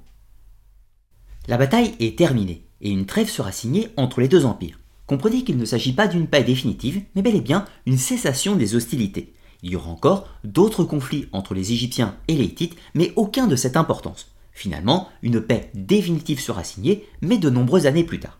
La 1.48 1.58
bataille 1.58 1.96
est 1.98 2.16
terminée 2.16 2.69
et 2.80 2.90
une 2.90 3.06
trêve 3.06 3.28
sera 3.28 3.52
signée 3.52 3.88
entre 3.96 4.20
les 4.20 4.28
deux 4.28 4.44
empires. 4.44 4.78
Comprenez 5.06 5.42
qu'il 5.42 5.56
ne 5.56 5.64
s'agit 5.64 5.92
pas 5.92 6.06
d'une 6.06 6.28
paix 6.28 6.44
définitive, 6.44 7.02
mais 7.14 7.22
bel 7.22 7.34
et 7.34 7.40
bien 7.40 7.64
une 7.86 7.98
cessation 7.98 8.56
des 8.56 8.74
hostilités. 8.74 9.34
Il 9.62 9.72
y 9.72 9.76
aura 9.76 9.90
encore 9.90 10.28
d'autres 10.44 10.84
conflits 10.84 11.26
entre 11.32 11.52
les 11.52 11.72
Égyptiens 11.72 12.16
et 12.28 12.34
les 12.34 12.44
Hittites, 12.44 12.76
mais 12.94 13.12
aucun 13.16 13.46
de 13.46 13.56
cette 13.56 13.76
importance. 13.76 14.28
Finalement, 14.52 15.08
une 15.22 15.40
paix 15.40 15.70
définitive 15.74 16.40
sera 16.40 16.64
signée, 16.64 17.06
mais 17.22 17.38
de 17.38 17.50
nombreuses 17.50 17.86
années 17.86 18.04
plus 18.04 18.20
tard. 18.20 18.38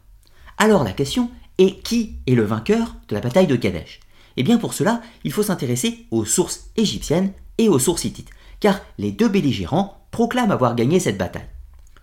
Alors 0.58 0.84
la 0.84 0.92
question 0.92 1.30
est 1.58 1.82
qui 1.82 2.16
est 2.26 2.34
le 2.34 2.44
vainqueur 2.44 2.96
de 3.08 3.14
la 3.14 3.20
bataille 3.20 3.46
de 3.46 3.56
Kadesh? 3.56 4.00
Eh 4.36 4.42
bien 4.42 4.58
pour 4.58 4.74
cela, 4.74 5.02
il 5.24 5.32
faut 5.32 5.42
s'intéresser 5.42 6.06
aux 6.10 6.24
sources 6.24 6.70
égyptiennes 6.76 7.32
et 7.58 7.68
aux 7.68 7.78
sources 7.78 8.04
hittites, 8.04 8.30
car 8.60 8.80
les 8.98 9.12
deux 9.12 9.28
belligérants 9.28 10.06
proclament 10.10 10.52
avoir 10.52 10.74
gagné 10.74 11.00
cette 11.00 11.18
bataille. 11.18 11.48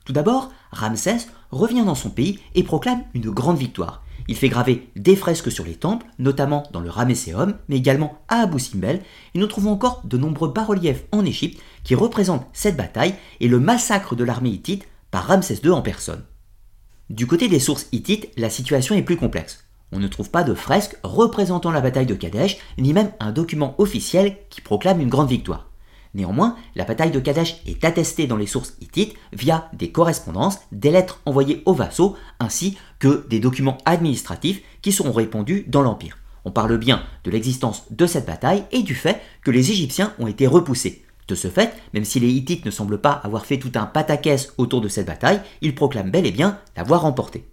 Tout 0.06 0.13
d'abord, 0.13 0.51
Ramsès 0.72 1.27
revient 1.51 1.84
dans 1.84 1.96
son 1.96 2.10
pays 2.10 2.39
et 2.56 2.63
proclame 2.63 3.04
une 3.13 3.30
grande 3.30 3.58
victoire. 3.58 4.04
Il 4.27 4.36
fait 4.36 4.50
graver 4.50 4.89
des 4.96 5.16
fresques 5.16 5.51
sur 5.51 5.63
les 5.63 5.75
temples, 5.75 6.06
notamment 6.20 6.63
dans 6.72 6.82
le 6.82 6.89
Ramesséum, 6.89 7.56
mais 7.70 7.77
également 7.77 8.20
à 8.27 8.42
Abu 8.42 8.60
Simbel, 8.60 9.01
et 9.34 9.39
nous 9.39 9.48
trouvons 9.48 9.72
encore 9.72 10.01
de 10.04 10.18
nombreux 10.18 10.51
bas-reliefs 10.51 11.06
en 11.12 11.24
Égypte 11.24 11.62
qui 11.84 11.96
représentent 11.96 12.48
cette 12.51 12.75
bataille 12.75 13.16
et 13.39 13.48
le 13.48 13.60
massacre 13.60 14.16
de 14.16 14.24
l'armée 14.24 14.50
hittite 14.50 14.88
par 15.12 15.27
Ramsès 15.27 15.62
II 15.63 15.72
en 15.72 15.82
personne. 15.82 16.24
Du 17.10 17.25
côté 17.25 17.48
des 17.48 17.62
sources 17.62 17.88
hittites, 17.94 18.30
la 18.36 18.50
situation 18.50 18.96
est 18.96 19.01
plus 19.01 19.16
complexe. 19.16 19.63
On 19.94 20.00
ne 20.00 20.10
trouve 20.10 20.30
pas 20.30 20.44
de 20.44 20.54
fresques 20.54 20.98
représentant 21.04 21.72
la 21.72 21.80
bataille 21.80 22.06
de 22.06 22.13
Kadesh, 22.13 22.58
ni 22.77 22.92
même 22.92 23.12
un 23.22 23.32
document 23.32 23.75
officiel 23.77 24.36
qui 24.50 24.60
proclame 24.60 25.00
une 25.00 25.08
grande 25.08 25.30
victoire. 25.30 25.70
Néanmoins, 26.14 26.56
la 26.76 26.86
bataille 26.86 27.12
de 27.12 27.20
Kadesh 27.20 27.58
est 27.66 27.84
attestée 27.84 28.28
dans 28.28 28.38
les 28.38 28.48
sources 28.48 28.74
hittites 28.82 29.16
via 29.34 29.70
des 29.74 29.92
correspondances, 29.92 30.60
des 30.72 30.92
lettres 30.92 31.22
envoyées 31.26 31.64
aux 31.66 31.74
vassaux, 31.74 32.16
ainsi 32.40 32.78
que 33.00 33.28
des 33.30 33.40
documents 33.40 33.78
administratifs 33.86 34.62
qui 34.82 34.92
seront 34.92 35.12
répandus 35.12 35.66
dans 35.68 35.82
l'Empire. 35.82 36.18
On 36.46 36.52
parle 36.52 36.78
bien 36.78 37.04
de 37.24 37.32
l'existence 37.32 37.84
de 37.92 38.06
cette 38.06 38.26
bataille 38.26 38.64
et 38.72 38.82
du 38.82 38.96
fait 38.96 39.22
que 39.44 39.52
les 39.52 39.72
Égyptiens 39.72 40.14
ont 40.18 40.28
été 40.28 40.48
repoussés. 40.48 41.04
De 41.28 41.36
ce 41.36 41.50
fait, 41.50 41.74
même 41.94 42.06
si 42.06 42.22
les 42.22 42.30
Hittites 42.30 42.66
ne 42.66 42.72
semblent 42.72 43.02
pas 43.02 43.12
avoir 43.12 43.46
fait 43.46 43.60
tout 43.60 43.72
un 43.76 43.86
pataquès 43.86 44.54
autour 44.58 44.80
de 44.80 44.88
cette 44.88 45.08
bataille, 45.08 45.42
ils 45.62 45.76
proclament 45.76 46.12
bel 46.12 46.26
et 46.26 46.32
bien 46.32 46.58
l'avoir 46.78 47.02
remportée. 47.02 47.50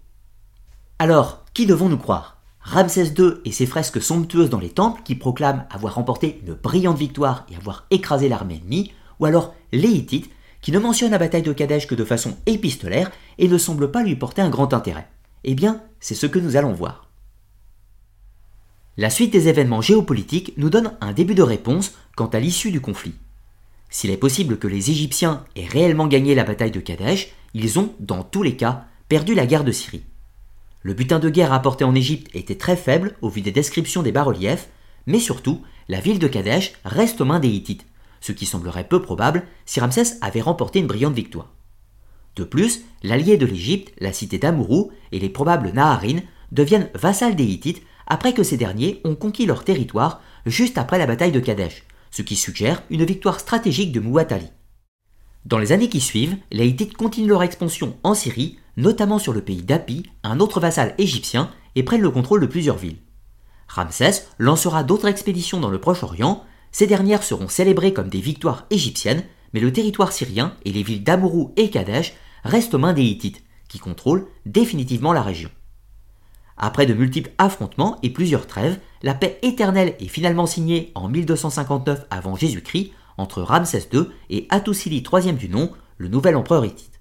Alors, 0.97 1.43
qui 1.53 1.65
devons-nous 1.65 1.97
croire? 1.97 2.34
Ramsès 2.65 3.13
II 3.15 3.35
et 3.45 3.51
ses 3.51 3.67
fresques 3.67 4.01
somptueuses 4.01 4.49
dans 4.49 4.59
les 4.59 4.69
temples 4.69 5.01
qui 5.05 5.13
proclament 5.13 5.67
avoir 5.69 5.95
remporté 5.95 6.41
une 6.45 6.55
brillante 6.55 6.97
victoire 6.97 7.45
et 7.51 7.55
avoir 7.55 7.85
écrasé 7.91 8.27
l'armée 8.27 8.59
ennemie, 8.61 8.91
ou 9.19 9.25
alors 9.25 9.53
les 9.71 9.87
Hittites 9.87 10.31
qui 10.61 10.71
ne 10.71 10.79
mentionnent 10.79 11.11
la 11.11 11.19
bataille 11.19 11.43
de 11.43 11.53
Kadesh 11.53 11.85
que 11.85 11.93
de 11.93 12.03
façon 12.03 12.35
épistolaire 12.47 13.11
et 13.37 13.47
ne 13.47 13.59
semblent 13.59 13.91
pas 13.91 14.01
lui 14.01 14.15
porter 14.15 14.41
un 14.41 14.49
grand 14.49 14.73
intérêt. 14.73 15.07
Eh 15.43 15.53
bien, 15.53 15.83
c'est 15.99 16.15
ce 16.15 16.25
que 16.25 16.39
nous 16.39 16.55
allons 16.55 16.73
voir. 16.73 17.07
La 18.97 19.11
suite 19.11 19.31
des 19.31 19.47
événements 19.47 19.81
géopolitiques 19.81 20.53
nous 20.57 20.71
donne 20.71 20.93
un 21.01 21.13
début 21.13 21.35
de 21.35 21.43
réponse 21.43 21.93
quant 22.15 22.27
à 22.27 22.39
l'issue 22.39 22.71
du 22.71 22.81
conflit. 22.81 23.13
S'il 23.91 24.09
est 24.09 24.17
possible 24.17 24.57
que 24.57 24.67
les 24.67 24.89
Égyptiens 24.89 25.45
aient 25.55 25.67
réellement 25.67 26.07
gagné 26.07 26.33
la 26.33 26.43
bataille 26.43 26.71
de 26.71 26.79
Kadesh, 26.79 27.29
ils 27.53 27.77
ont, 27.77 27.93
dans 27.99 28.23
tous 28.23 28.41
les 28.41 28.55
cas, 28.55 28.85
perdu 29.07 29.35
la 29.35 29.45
guerre 29.45 29.65
de 29.65 29.71
Syrie. 29.71 30.03
Le 30.85 30.93
butin 30.93 31.17
de 31.17 31.31
guerre 31.31 31.51
apporté 31.51 31.83
en 31.83 31.95
Égypte 31.95 32.29
était 32.35 32.59
très 32.59 32.75
faible 32.75 33.15
au 33.23 33.29
vu 33.29 33.41
des 33.41 33.51
descriptions 33.51 34.03
des 34.03 34.11
bas-reliefs, 34.11 34.69
mais 35.07 35.17
surtout, 35.17 35.63
la 35.89 35.99
ville 35.99 36.19
de 36.19 36.27
Kadesh 36.27 36.73
reste 36.85 37.19
aux 37.21 37.25
mains 37.25 37.39
des 37.39 37.49
Hittites, 37.49 37.87
ce 38.21 38.31
qui 38.31 38.45
semblerait 38.45 38.87
peu 38.87 39.01
probable 39.01 39.47
si 39.65 39.79
Ramsès 39.79 40.19
avait 40.21 40.41
remporté 40.41 40.77
une 40.77 40.85
brillante 40.85 41.15
victoire. 41.15 41.51
De 42.35 42.43
plus, 42.43 42.83
l'allié 43.01 43.35
de 43.35 43.47
l'Égypte, 43.47 43.93
la 43.97 44.13
cité 44.13 44.37
d'Amourou 44.37 44.91
et 45.11 45.17
les 45.17 45.29
probables 45.29 45.71
Naharin 45.71 46.19
deviennent 46.51 46.91
vassals 46.93 47.35
des 47.35 47.45
Hittites 47.45 47.81
après 48.05 48.33
que 48.33 48.43
ces 48.43 48.55
derniers 48.55 49.01
ont 49.05 49.15
conquis 49.15 49.47
leur 49.47 49.63
territoire 49.63 50.21
juste 50.45 50.77
après 50.77 50.99
la 50.99 51.07
bataille 51.07 51.31
de 51.31 51.39
Kadesh, 51.39 51.81
ce 52.11 52.21
qui 52.21 52.35
suggère 52.35 52.83
une 52.91 53.05
victoire 53.05 53.39
stratégique 53.39 53.91
de 53.91 54.01
Mouatali. 54.01 54.51
Dans 55.45 55.57
les 55.57 55.71
années 55.71 55.89
qui 55.89 55.99
suivent, 55.99 56.37
les 56.51 56.67
Hittites 56.67 56.95
continuent 56.95 57.29
leur 57.29 57.41
expansion 57.41 57.97
en 58.03 58.13
Syrie 58.13 58.59
notamment 58.77 59.19
sur 59.19 59.33
le 59.33 59.41
pays 59.41 59.63
d'Api, 59.63 60.03
un 60.23 60.39
autre 60.39 60.59
vassal 60.59 60.95
égyptien, 60.97 61.49
et 61.75 61.83
prennent 61.83 62.01
le 62.01 62.11
contrôle 62.11 62.41
de 62.41 62.45
plusieurs 62.45 62.77
villes. 62.77 62.99
Ramsès 63.67 64.27
lancera 64.39 64.83
d'autres 64.83 65.07
expéditions 65.07 65.59
dans 65.59 65.69
le 65.69 65.79
Proche-Orient, 65.79 66.43
ces 66.71 66.87
dernières 66.87 67.23
seront 67.23 67.47
célébrées 67.47 67.93
comme 67.93 68.09
des 68.09 68.19
victoires 68.19 68.65
égyptiennes, 68.69 69.23
mais 69.53 69.59
le 69.59 69.71
territoire 69.71 70.11
syrien 70.11 70.55
et 70.65 70.71
les 70.71 70.83
villes 70.83 71.03
d'Amourou 71.03 71.53
et 71.55 71.69
Kadesh 71.69 72.13
restent 72.43 72.73
aux 72.73 72.79
mains 72.79 72.93
des 72.93 73.03
Hittites, 73.03 73.43
qui 73.67 73.79
contrôlent 73.79 74.27
définitivement 74.45 75.13
la 75.13 75.21
région. 75.21 75.49
Après 76.57 76.85
de 76.85 76.93
multiples 76.93 77.31
affrontements 77.37 77.97
et 78.03 78.09
plusieurs 78.09 78.47
trêves, 78.47 78.79
la 79.03 79.13
paix 79.13 79.39
éternelle 79.41 79.95
est 79.99 80.07
finalement 80.07 80.45
signée 80.45 80.91
en 80.95 81.09
1259 81.09 82.05
avant 82.09 82.35
Jésus-Christ 82.35 82.91
entre 83.17 83.41
Ramsès 83.41 83.89
II 83.93 84.07
et 84.29 84.47
Hattusili 84.49 85.03
III 85.03 85.33
du 85.33 85.49
nom, 85.49 85.71
le 85.97 86.07
nouvel 86.07 86.35
empereur 86.35 86.65
hittite. 86.65 86.94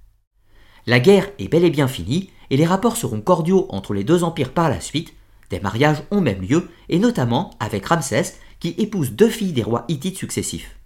La 0.86 1.00
guerre 1.00 1.30
est 1.38 1.48
bel 1.48 1.64
et 1.64 1.70
bien 1.70 1.88
finie 1.88 2.30
et 2.50 2.56
les 2.56 2.66
rapports 2.66 2.96
seront 2.96 3.20
cordiaux 3.20 3.66
entre 3.70 3.94
les 3.94 4.04
deux 4.04 4.22
empires 4.22 4.52
par 4.52 4.68
la 4.68 4.80
suite. 4.80 5.14
Des 5.50 5.60
mariages 5.60 6.02
ont 6.10 6.20
même 6.20 6.42
lieu, 6.42 6.68
et 6.88 6.98
notamment 6.98 7.50
avec 7.60 7.86
Ramsès, 7.86 8.34
qui 8.60 8.74
épouse 8.78 9.12
deux 9.12 9.28
filles 9.28 9.52
des 9.52 9.62
rois 9.62 9.84
hittites 9.88 10.18
successifs. 10.18 10.76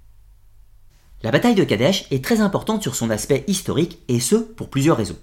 La 1.22 1.32
bataille 1.32 1.54
de 1.54 1.64
Kadesh 1.64 2.06
est 2.10 2.24
très 2.24 2.40
importante 2.40 2.82
sur 2.82 2.94
son 2.94 3.10
aspect 3.10 3.44
historique, 3.48 3.98
et 4.08 4.20
ce 4.20 4.36
pour 4.36 4.70
plusieurs 4.70 4.96
raisons. 4.96 5.18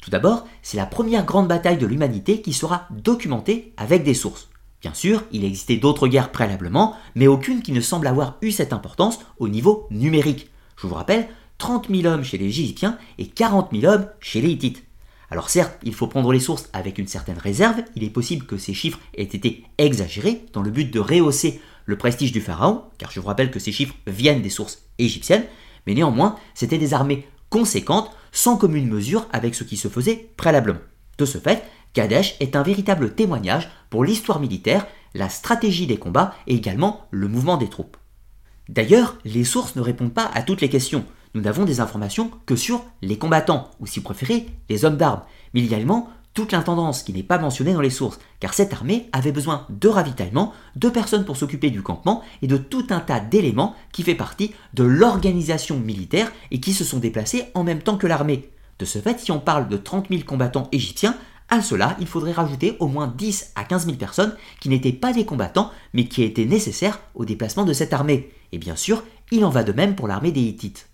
Tout 0.00 0.10
d'abord, 0.10 0.46
c'est 0.62 0.76
la 0.76 0.86
première 0.86 1.24
grande 1.24 1.48
bataille 1.48 1.78
de 1.78 1.86
l'humanité 1.86 2.42
qui 2.42 2.52
sera 2.52 2.86
documentée 2.90 3.72
avec 3.76 4.04
des 4.04 4.14
sources. 4.14 4.48
Bien 4.80 4.94
sûr, 4.94 5.22
il 5.30 5.44
existait 5.44 5.76
d'autres 5.76 6.08
guerres 6.08 6.32
préalablement, 6.32 6.96
mais 7.14 7.28
aucune 7.28 7.62
qui 7.62 7.72
ne 7.72 7.80
semble 7.80 8.08
avoir 8.08 8.36
eu 8.42 8.50
cette 8.50 8.72
importance 8.72 9.20
au 9.38 9.48
niveau 9.48 9.86
numérique. 9.90 10.50
Je 10.76 10.88
vous 10.88 10.94
rappelle, 10.94 11.28
30 11.58 11.88
000 11.90 12.06
hommes 12.06 12.24
chez 12.24 12.38
les 12.38 12.46
Égyptiens 12.46 12.98
et 13.18 13.26
40 13.26 13.70
000 13.72 13.92
hommes 13.92 14.08
chez 14.20 14.40
les 14.40 14.50
Hittites. 14.50 14.84
Alors 15.30 15.48
certes, 15.48 15.78
il 15.82 15.94
faut 15.94 16.08
prendre 16.08 16.32
les 16.32 16.40
sources 16.40 16.68
avec 16.72 16.98
une 16.98 17.06
certaine 17.06 17.38
réserve, 17.38 17.82
il 17.96 18.04
est 18.04 18.10
possible 18.10 18.44
que 18.44 18.58
ces 18.58 18.74
chiffres 18.74 19.00
aient 19.14 19.22
été 19.22 19.64
exagérés 19.78 20.44
dans 20.52 20.62
le 20.62 20.70
but 20.70 20.92
de 20.92 21.00
rehausser 21.00 21.60
le 21.86 21.96
prestige 21.96 22.32
du 22.32 22.40
pharaon, 22.40 22.82
car 22.98 23.10
je 23.10 23.20
vous 23.20 23.26
rappelle 23.26 23.50
que 23.50 23.58
ces 23.58 23.72
chiffres 23.72 23.94
viennent 24.06 24.42
des 24.42 24.50
sources 24.50 24.82
égyptiennes, 24.98 25.44
mais 25.86 25.94
néanmoins, 25.94 26.36
c'était 26.54 26.78
des 26.78 26.94
armées 26.94 27.26
conséquentes, 27.48 28.10
sans 28.30 28.56
commune 28.56 28.88
mesure 28.88 29.26
avec 29.32 29.54
ce 29.54 29.64
qui 29.64 29.76
se 29.76 29.88
faisait 29.88 30.30
préalablement. 30.36 30.80
De 31.18 31.24
ce 31.24 31.38
fait, 31.38 31.64
Kadesh 31.92 32.36
est 32.40 32.56
un 32.56 32.62
véritable 32.62 33.14
témoignage 33.14 33.70
pour 33.90 34.04
l'histoire 34.04 34.40
militaire, 34.40 34.86
la 35.14 35.28
stratégie 35.28 35.86
des 35.86 35.98
combats 35.98 36.34
et 36.46 36.54
également 36.54 37.06
le 37.10 37.28
mouvement 37.28 37.58
des 37.58 37.68
troupes. 37.68 37.96
D'ailleurs, 38.68 39.18
les 39.24 39.44
sources 39.44 39.76
ne 39.76 39.82
répondent 39.82 40.14
pas 40.14 40.30
à 40.32 40.42
toutes 40.42 40.62
les 40.62 40.70
questions 40.70 41.04
nous 41.34 41.40
n'avons 41.40 41.64
des 41.64 41.80
informations 41.80 42.30
que 42.46 42.56
sur 42.56 42.84
les 43.00 43.18
combattants, 43.18 43.70
ou 43.80 43.86
si 43.86 44.00
vous 44.00 44.04
préférez, 44.04 44.46
les 44.68 44.84
hommes 44.84 44.96
d'armes. 44.96 45.22
Mais 45.54 45.62
également 45.62 46.10
toute 46.34 46.52
l'intendance 46.52 47.02
qui 47.02 47.12
n'est 47.12 47.22
pas 47.22 47.38
mentionnée 47.38 47.74
dans 47.74 47.80
les 47.80 47.90
sources, 47.90 48.18
car 48.40 48.54
cette 48.54 48.72
armée 48.72 49.08
avait 49.12 49.32
besoin 49.32 49.66
de 49.68 49.88
ravitaillement, 49.88 50.52
de 50.76 50.88
personnes 50.88 51.24
pour 51.24 51.36
s'occuper 51.36 51.70
du 51.70 51.82
campement 51.82 52.22
et 52.40 52.46
de 52.46 52.56
tout 52.56 52.86
un 52.90 53.00
tas 53.00 53.20
d'éléments 53.20 53.74
qui 53.92 54.02
fait 54.02 54.14
partie 54.14 54.52
de 54.74 54.84
l'organisation 54.84 55.78
militaire 55.78 56.32
et 56.50 56.60
qui 56.60 56.72
se 56.72 56.84
sont 56.84 56.98
déplacés 56.98 57.46
en 57.54 57.64
même 57.64 57.82
temps 57.82 57.98
que 57.98 58.06
l'armée. 58.06 58.50
De 58.78 58.84
ce 58.84 58.98
fait, 58.98 59.20
si 59.20 59.30
on 59.30 59.40
parle 59.40 59.68
de 59.68 59.76
30 59.76 60.08
000 60.08 60.22
combattants 60.22 60.68
égyptiens, 60.72 61.16
à 61.50 61.60
cela, 61.60 61.96
il 62.00 62.06
faudrait 62.06 62.32
rajouter 62.32 62.76
au 62.80 62.88
moins 62.88 63.12
10 63.14 63.52
à 63.54 63.64
15 63.64 63.84
000 63.84 63.98
personnes 63.98 64.34
qui 64.58 64.70
n'étaient 64.70 64.92
pas 64.92 65.12
des 65.12 65.26
combattants, 65.26 65.70
mais 65.92 66.06
qui 66.06 66.22
étaient 66.22 66.46
nécessaires 66.46 66.98
au 67.14 67.26
déplacement 67.26 67.64
de 67.64 67.74
cette 67.74 67.92
armée. 67.92 68.32
Et 68.52 68.58
bien 68.58 68.74
sûr, 68.74 69.02
il 69.30 69.44
en 69.44 69.50
va 69.50 69.62
de 69.62 69.72
même 69.72 69.94
pour 69.94 70.08
l'armée 70.08 70.32
des 70.32 70.40
Hittites. 70.40 70.88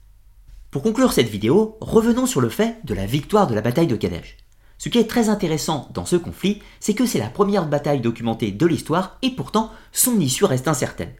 Pour 0.71 0.83
conclure 0.83 1.15
cette 1.15 1.31
vidéo, 1.31 1.79
revenons 1.81 2.27
sur 2.27 2.43
le 2.43 2.51
fait 2.51 2.77
de 2.85 2.93
la 2.93 3.07
victoire 3.07 3.47
de 3.47 3.55
la 3.55 3.63
bataille 3.63 3.87
de 3.87 3.97
Kadesh. 3.97 4.37
Ce 4.77 4.91
qui 4.91 4.99
est 4.99 5.09
très 5.09 5.31
intéressant 5.31 5.89
dans 5.95 6.05
ce 6.05 6.17
conflit, 6.17 6.61
c'est 6.79 6.93
que 6.93 7.07
c'est 7.07 7.19
la 7.19 7.31
première 7.31 7.67
bataille 7.67 8.03
documentée 8.03 8.53
de 8.53 8.67
l'histoire 8.67 9.17
et 9.23 9.31
pourtant 9.31 9.73
son 9.93 10.21
issue 10.21 10.45
reste 10.45 10.69
incertaine. 10.69 11.15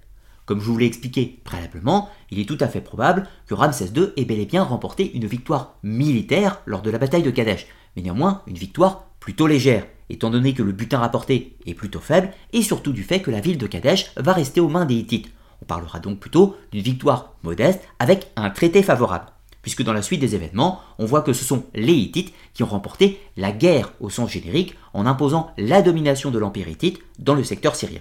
Comme 0.45 0.61
je 0.61 0.67
vous 0.67 0.77
l'ai 0.77 0.85
expliqué 0.85 1.41
préalablement, 1.45 2.11
il 2.31 2.41
est 2.41 2.45
tout 2.45 2.59
à 2.61 2.69
fait 2.69 2.83
probable 2.83 3.27
que 3.47 3.55
Ramsès 3.55 3.87
II 3.97 4.13
ait 4.19 4.27
bel 4.27 4.39
et 4.39 4.45
bien 4.45 4.63
remporté 4.63 5.17
une 5.17 5.27
victoire 5.27 5.79
militaire 5.83 6.61
lors 6.67 6.83
de 6.83 6.91
la 6.91 6.99
bataille 6.99 7.23
de 7.23 7.31
Kadesh, 7.31 7.69
mais 7.97 8.03
néanmoins 8.03 8.43
une 8.49 8.59
victoire 8.59 9.07
plutôt 9.19 9.47
légère, 9.47 9.87
étant 10.11 10.29
donné 10.29 10.53
que 10.53 10.63
le 10.63 10.73
butin 10.73 10.99
rapporté 10.99 11.57
est 11.65 11.73
plutôt 11.73 12.01
faible, 12.01 12.35
et 12.53 12.61
surtout 12.61 12.93
du 12.93 13.03
fait 13.03 13.23
que 13.23 13.31
la 13.31 13.41
ville 13.41 13.57
de 13.57 13.67
Kadesh 13.67 14.13
va 14.19 14.35
rester 14.35 14.61
aux 14.61 14.69
mains 14.69 14.85
des 14.85 14.97
Hittites. 14.97 15.33
On 15.63 15.65
parlera 15.65 16.01
donc 16.01 16.21
plutôt 16.21 16.55
d'une 16.71 16.83
victoire 16.83 17.33
modeste 17.43 17.81
avec 17.99 18.31
un 18.37 18.51
traité 18.51 18.83
favorable 18.83 19.25
puisque 19.69 19.83
dans 19.83 19.93
la 19.93 20.01
suite 20.01 20.21
des 20.21 20.35
événements, 20.35 20.81
on 20.99 21.05
voit 21.05 21.21
que 21.21 21.35
ce 21.35 21.45
sont 21.45 21.67
les 21.75 21.93
Hittites 21.93 22.33
qui 22.55 22.63
ont 22.63 22.69
remporté 22.69 23.21
la 23.37 23.53
guerre 23.53 23.93
au 24.01 24.09
sens 24.09 24.31
générique 24.31 24.75
en 24.95 25.05
imposant 25.05 25.53
la 25.59 25.83
domination 25.83 26.31
de 26.31 26.39
l'Empire 26.39 26.69
hittite 26.69 27.01
dans 27.19 27.35
le 27.35 27.45
secteur 27.45 27.77
syrien. 27.77 28.01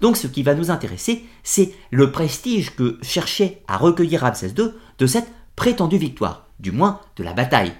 Donc 0.00 0.16
ce 0.16 0.26
qui 0.26 0.42
va 0.42 0.56
nous 0.56 0.72
intéresser, 0.72 1.24
c'est 1.44 1.72
le 1.92 2.10
prestige 2.10 2.74
que 2.74 2.98
cherchait 3.02 3.62
à 3.68 3.76
recueillir 3.76 4.22
Ramsès 4.22 4.48
II 4.48 4.72
de 4.98 5.06
cette 5.06 5.30
prétendue 5.54 5.96
victoire, 5.96 6.48
du 6.58 6.72
moins 6.72 6.98
de 7.14 7.22
la 7.22 7.34
bataille. 7.34 7.72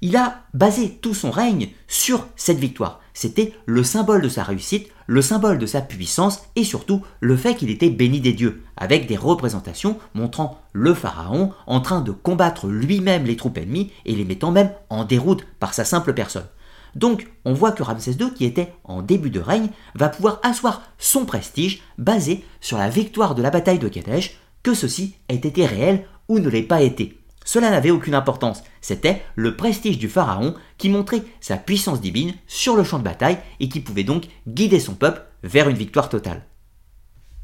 Il 0.00 0.16
a 0.16 0.44
basé 0.54 1.00
tout 1.02 1.14
son 1.14 1.32
règne 1.32 1.70
sur 1.88 2.28
cette 2.36 2.60
victoire. 2.60 3.00
C'était 3.12 3.54
le 3.66 3.82
symbole 3.82 4.22
de 4.22 4.28
sa 4.28 4.44
réussite, 4.44 4.88
le 5.10 5.22
symbole 5.22 5.58
de 5.58 5.66
sa 5.66 5.80
puissance 5.80 6.44
et 6.54 6.62
surtout 6.62 7.02
le 7.18 7.36
fait 7.36 7.56
qu'il 7.56 7.68
était 7.68 7.90
béni 7.90 8.20
des 8.20 8.32
dieux, 8.32 8.62
avec 8.76 9.08
des 9.08 9.16
représentations 9.16 9.98
montrant 10.14 10.60
le 10.72 10.94
pharaon 10.94 11.52
en 11.66 11.80
train 11.80 12.00
de 12.00 12.12
combattre 12.12 12.68
lui-même 12.68 13.24
les 13.24 13.34
troupes 13.34 13.58
ennemies 13.58 13.90
et 14.06 14.14
les 14.14 14.24
mettant 14.24 14.52
même 14.52 14.70
en 14.88 15.02
déroute 15.04 15.44
par 15.58 15.74
sa 15.74 15.84
simple 15.84 16.14
personne. 16.14 16.46
Donc 16.94 17.28
on 17.44 17.54
voit 17.54 17.72
que 17.72 17.82
Ramsès 17.82 18.12
II, 18.12 18.32
qui 18.32 18.44
était 18.44 18.72
en 18.84 19.02
début 19.02 19.30
de 19.30 19.40
règne, 19.40 19.70
va 19.96 20.10
pouvoir 20.10 20.38
asseoir 20.44 20.80
son 20.96 21.24
prestige 21.24 21.82
basé 21.98 22.44
sur 22.60 22.78
la 22.78 22.88
victoire 22.88 23.34
de 23.34 23.42
la 23.42 23.50
bataille 23.50 23.80
de 23.80 23.88
Kadesh, 23.88 24.38
que 24.62 24.74
ceci 24.74 25.16
ait 25.28 25.34
été 25.34 25.66
réel 25.66 26.06
ou 26.28 26.38
ne 26.38 26.48
l'ait 26.48 26.62
pas 26.62 26.82
été. 26.82 27.19
Cela 27.44 27.70
n'avait 27.70 27.90
aucune 27.90 28.14
importance, 28.14 28.62
c'était 28.80 29.22
le 29.34 29.56
prestige 29.56 29.98
du 29.98 30.08
pharaon 30.08 30.54
qui 30.78 30.88
montrait 30.88 31.24
sa 31.40 31.56
puissance 31.56 32.00
divine 32.00 32.34
sur 32.46 32.76
le 32.76 32.84
champ 32.84 32.98
de 32.98 33.04
bataille 33.04 33.38
et 33.60 33.68
qui 33.68 33.80
pouvait 33.80 34.04
donc 34.04 34.24
guider 34.46 34.78
son 34.78 34.94
peuple 34.94 35.22
vers 35.42 35.68
une 35.68 35.76
victoire 35.76 36.08
totale. 36.08 36.44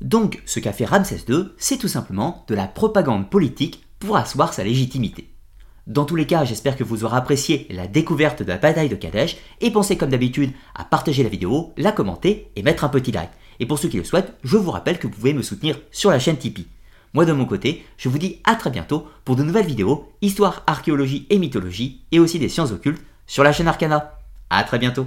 Donc 0.00 0.42
ce 0.44 0.60
qu'a 0.60 0.72
fait 0.72 0.84
Ramsès 0.84 1.24
II, 1.28 1.46
c'est 1.56 1.78
tout 1.78 1.88
simplement 1.88 2.44
de 2.48 2.54
la 2.54 2.66
propagande 2.66 3.30
politique 3.30 3.82
pour 3.98 4.16
asseoir 4.16 4.52
sa 4.52 4.64
légitimité. 4.64 5.32
Dans 5.86 6.04
tous 6.04 6.16
les 6.16 6.26
cas, 6.26 6.44
j'espère 6.44 6.76
que 6.76 6.84
vous 6.84 7.04
aurez 7.04 7.16
apprécié 7.16 7.66
la 7.70 7.86
découverte 7.86 8.42
de 8.42 8.48
la 8.48 8.58
bataille 8.58 8.88
de 8.88 8.96
Kadesh 8.96 9.36
et 9.60 9.70
pensez 9.70 9.96
comme 9.96 10.10
d'habitude 10.10 10.52
à 10.74 10.84
partager 10.84 11.22
la 11.22 11.28
vidéo, 11.28 11.72
la 11.76 11.92
commenter 11.92 12.50
et 12.56 12.62
mettre 12.62 12.84
un 12.84 12.88
petit 12.88 13.12
like. 13.12 13.30
Et 13.60 13.66
pour 13.66 13.78
ceux 13.78 13.88
qui 13.88 13.96
le 13.96 14.04
souhaitent, 14.04 14.34
je 14.42 14.56
vous 14.56 14.72
rappelle 14.72 14.98
que 14.98 15.06
vous 15.06 15.14
pouvez 15.14 15.32
me 15.32 15.42
soutenir 15.42 15.78
sur 15.92 16.10
la 16.10 16.18
chaîne 16.18 16.36
Tipeee. 16.36 16.66
Moi 17.14 17.24
de 17.24 17.32
mon 17.32 17.44
côté, 17.44 17.84
je 17.96 18.08
vous 18.08 18.18
dis 18.18 18.40
à 18.44 18.54
très 18.54 18.70
bientôt 18.70 19.06
pour 19.24 19.36
de 19.36 19.42
nouvelles 19.42 19.66
vidéos, 19.66 20.12
histoire, 20.22 20.62
archéologie 20.66 21.26
et 21.30 21.38
mythologie, 21.38 22.02
et 22.12 22.18
aussi 22.18 22.38
des 22.38 22.48
sciences 22.48 22.72
occultes 22.72 23.02
sur 23.26 23.42
la 23.42 23.52
chaîne 23.52 23.68
Arcana. 23.68 24.12
A 24.50 24.64
très 24.64 24.78
bientôt 24.78 25.06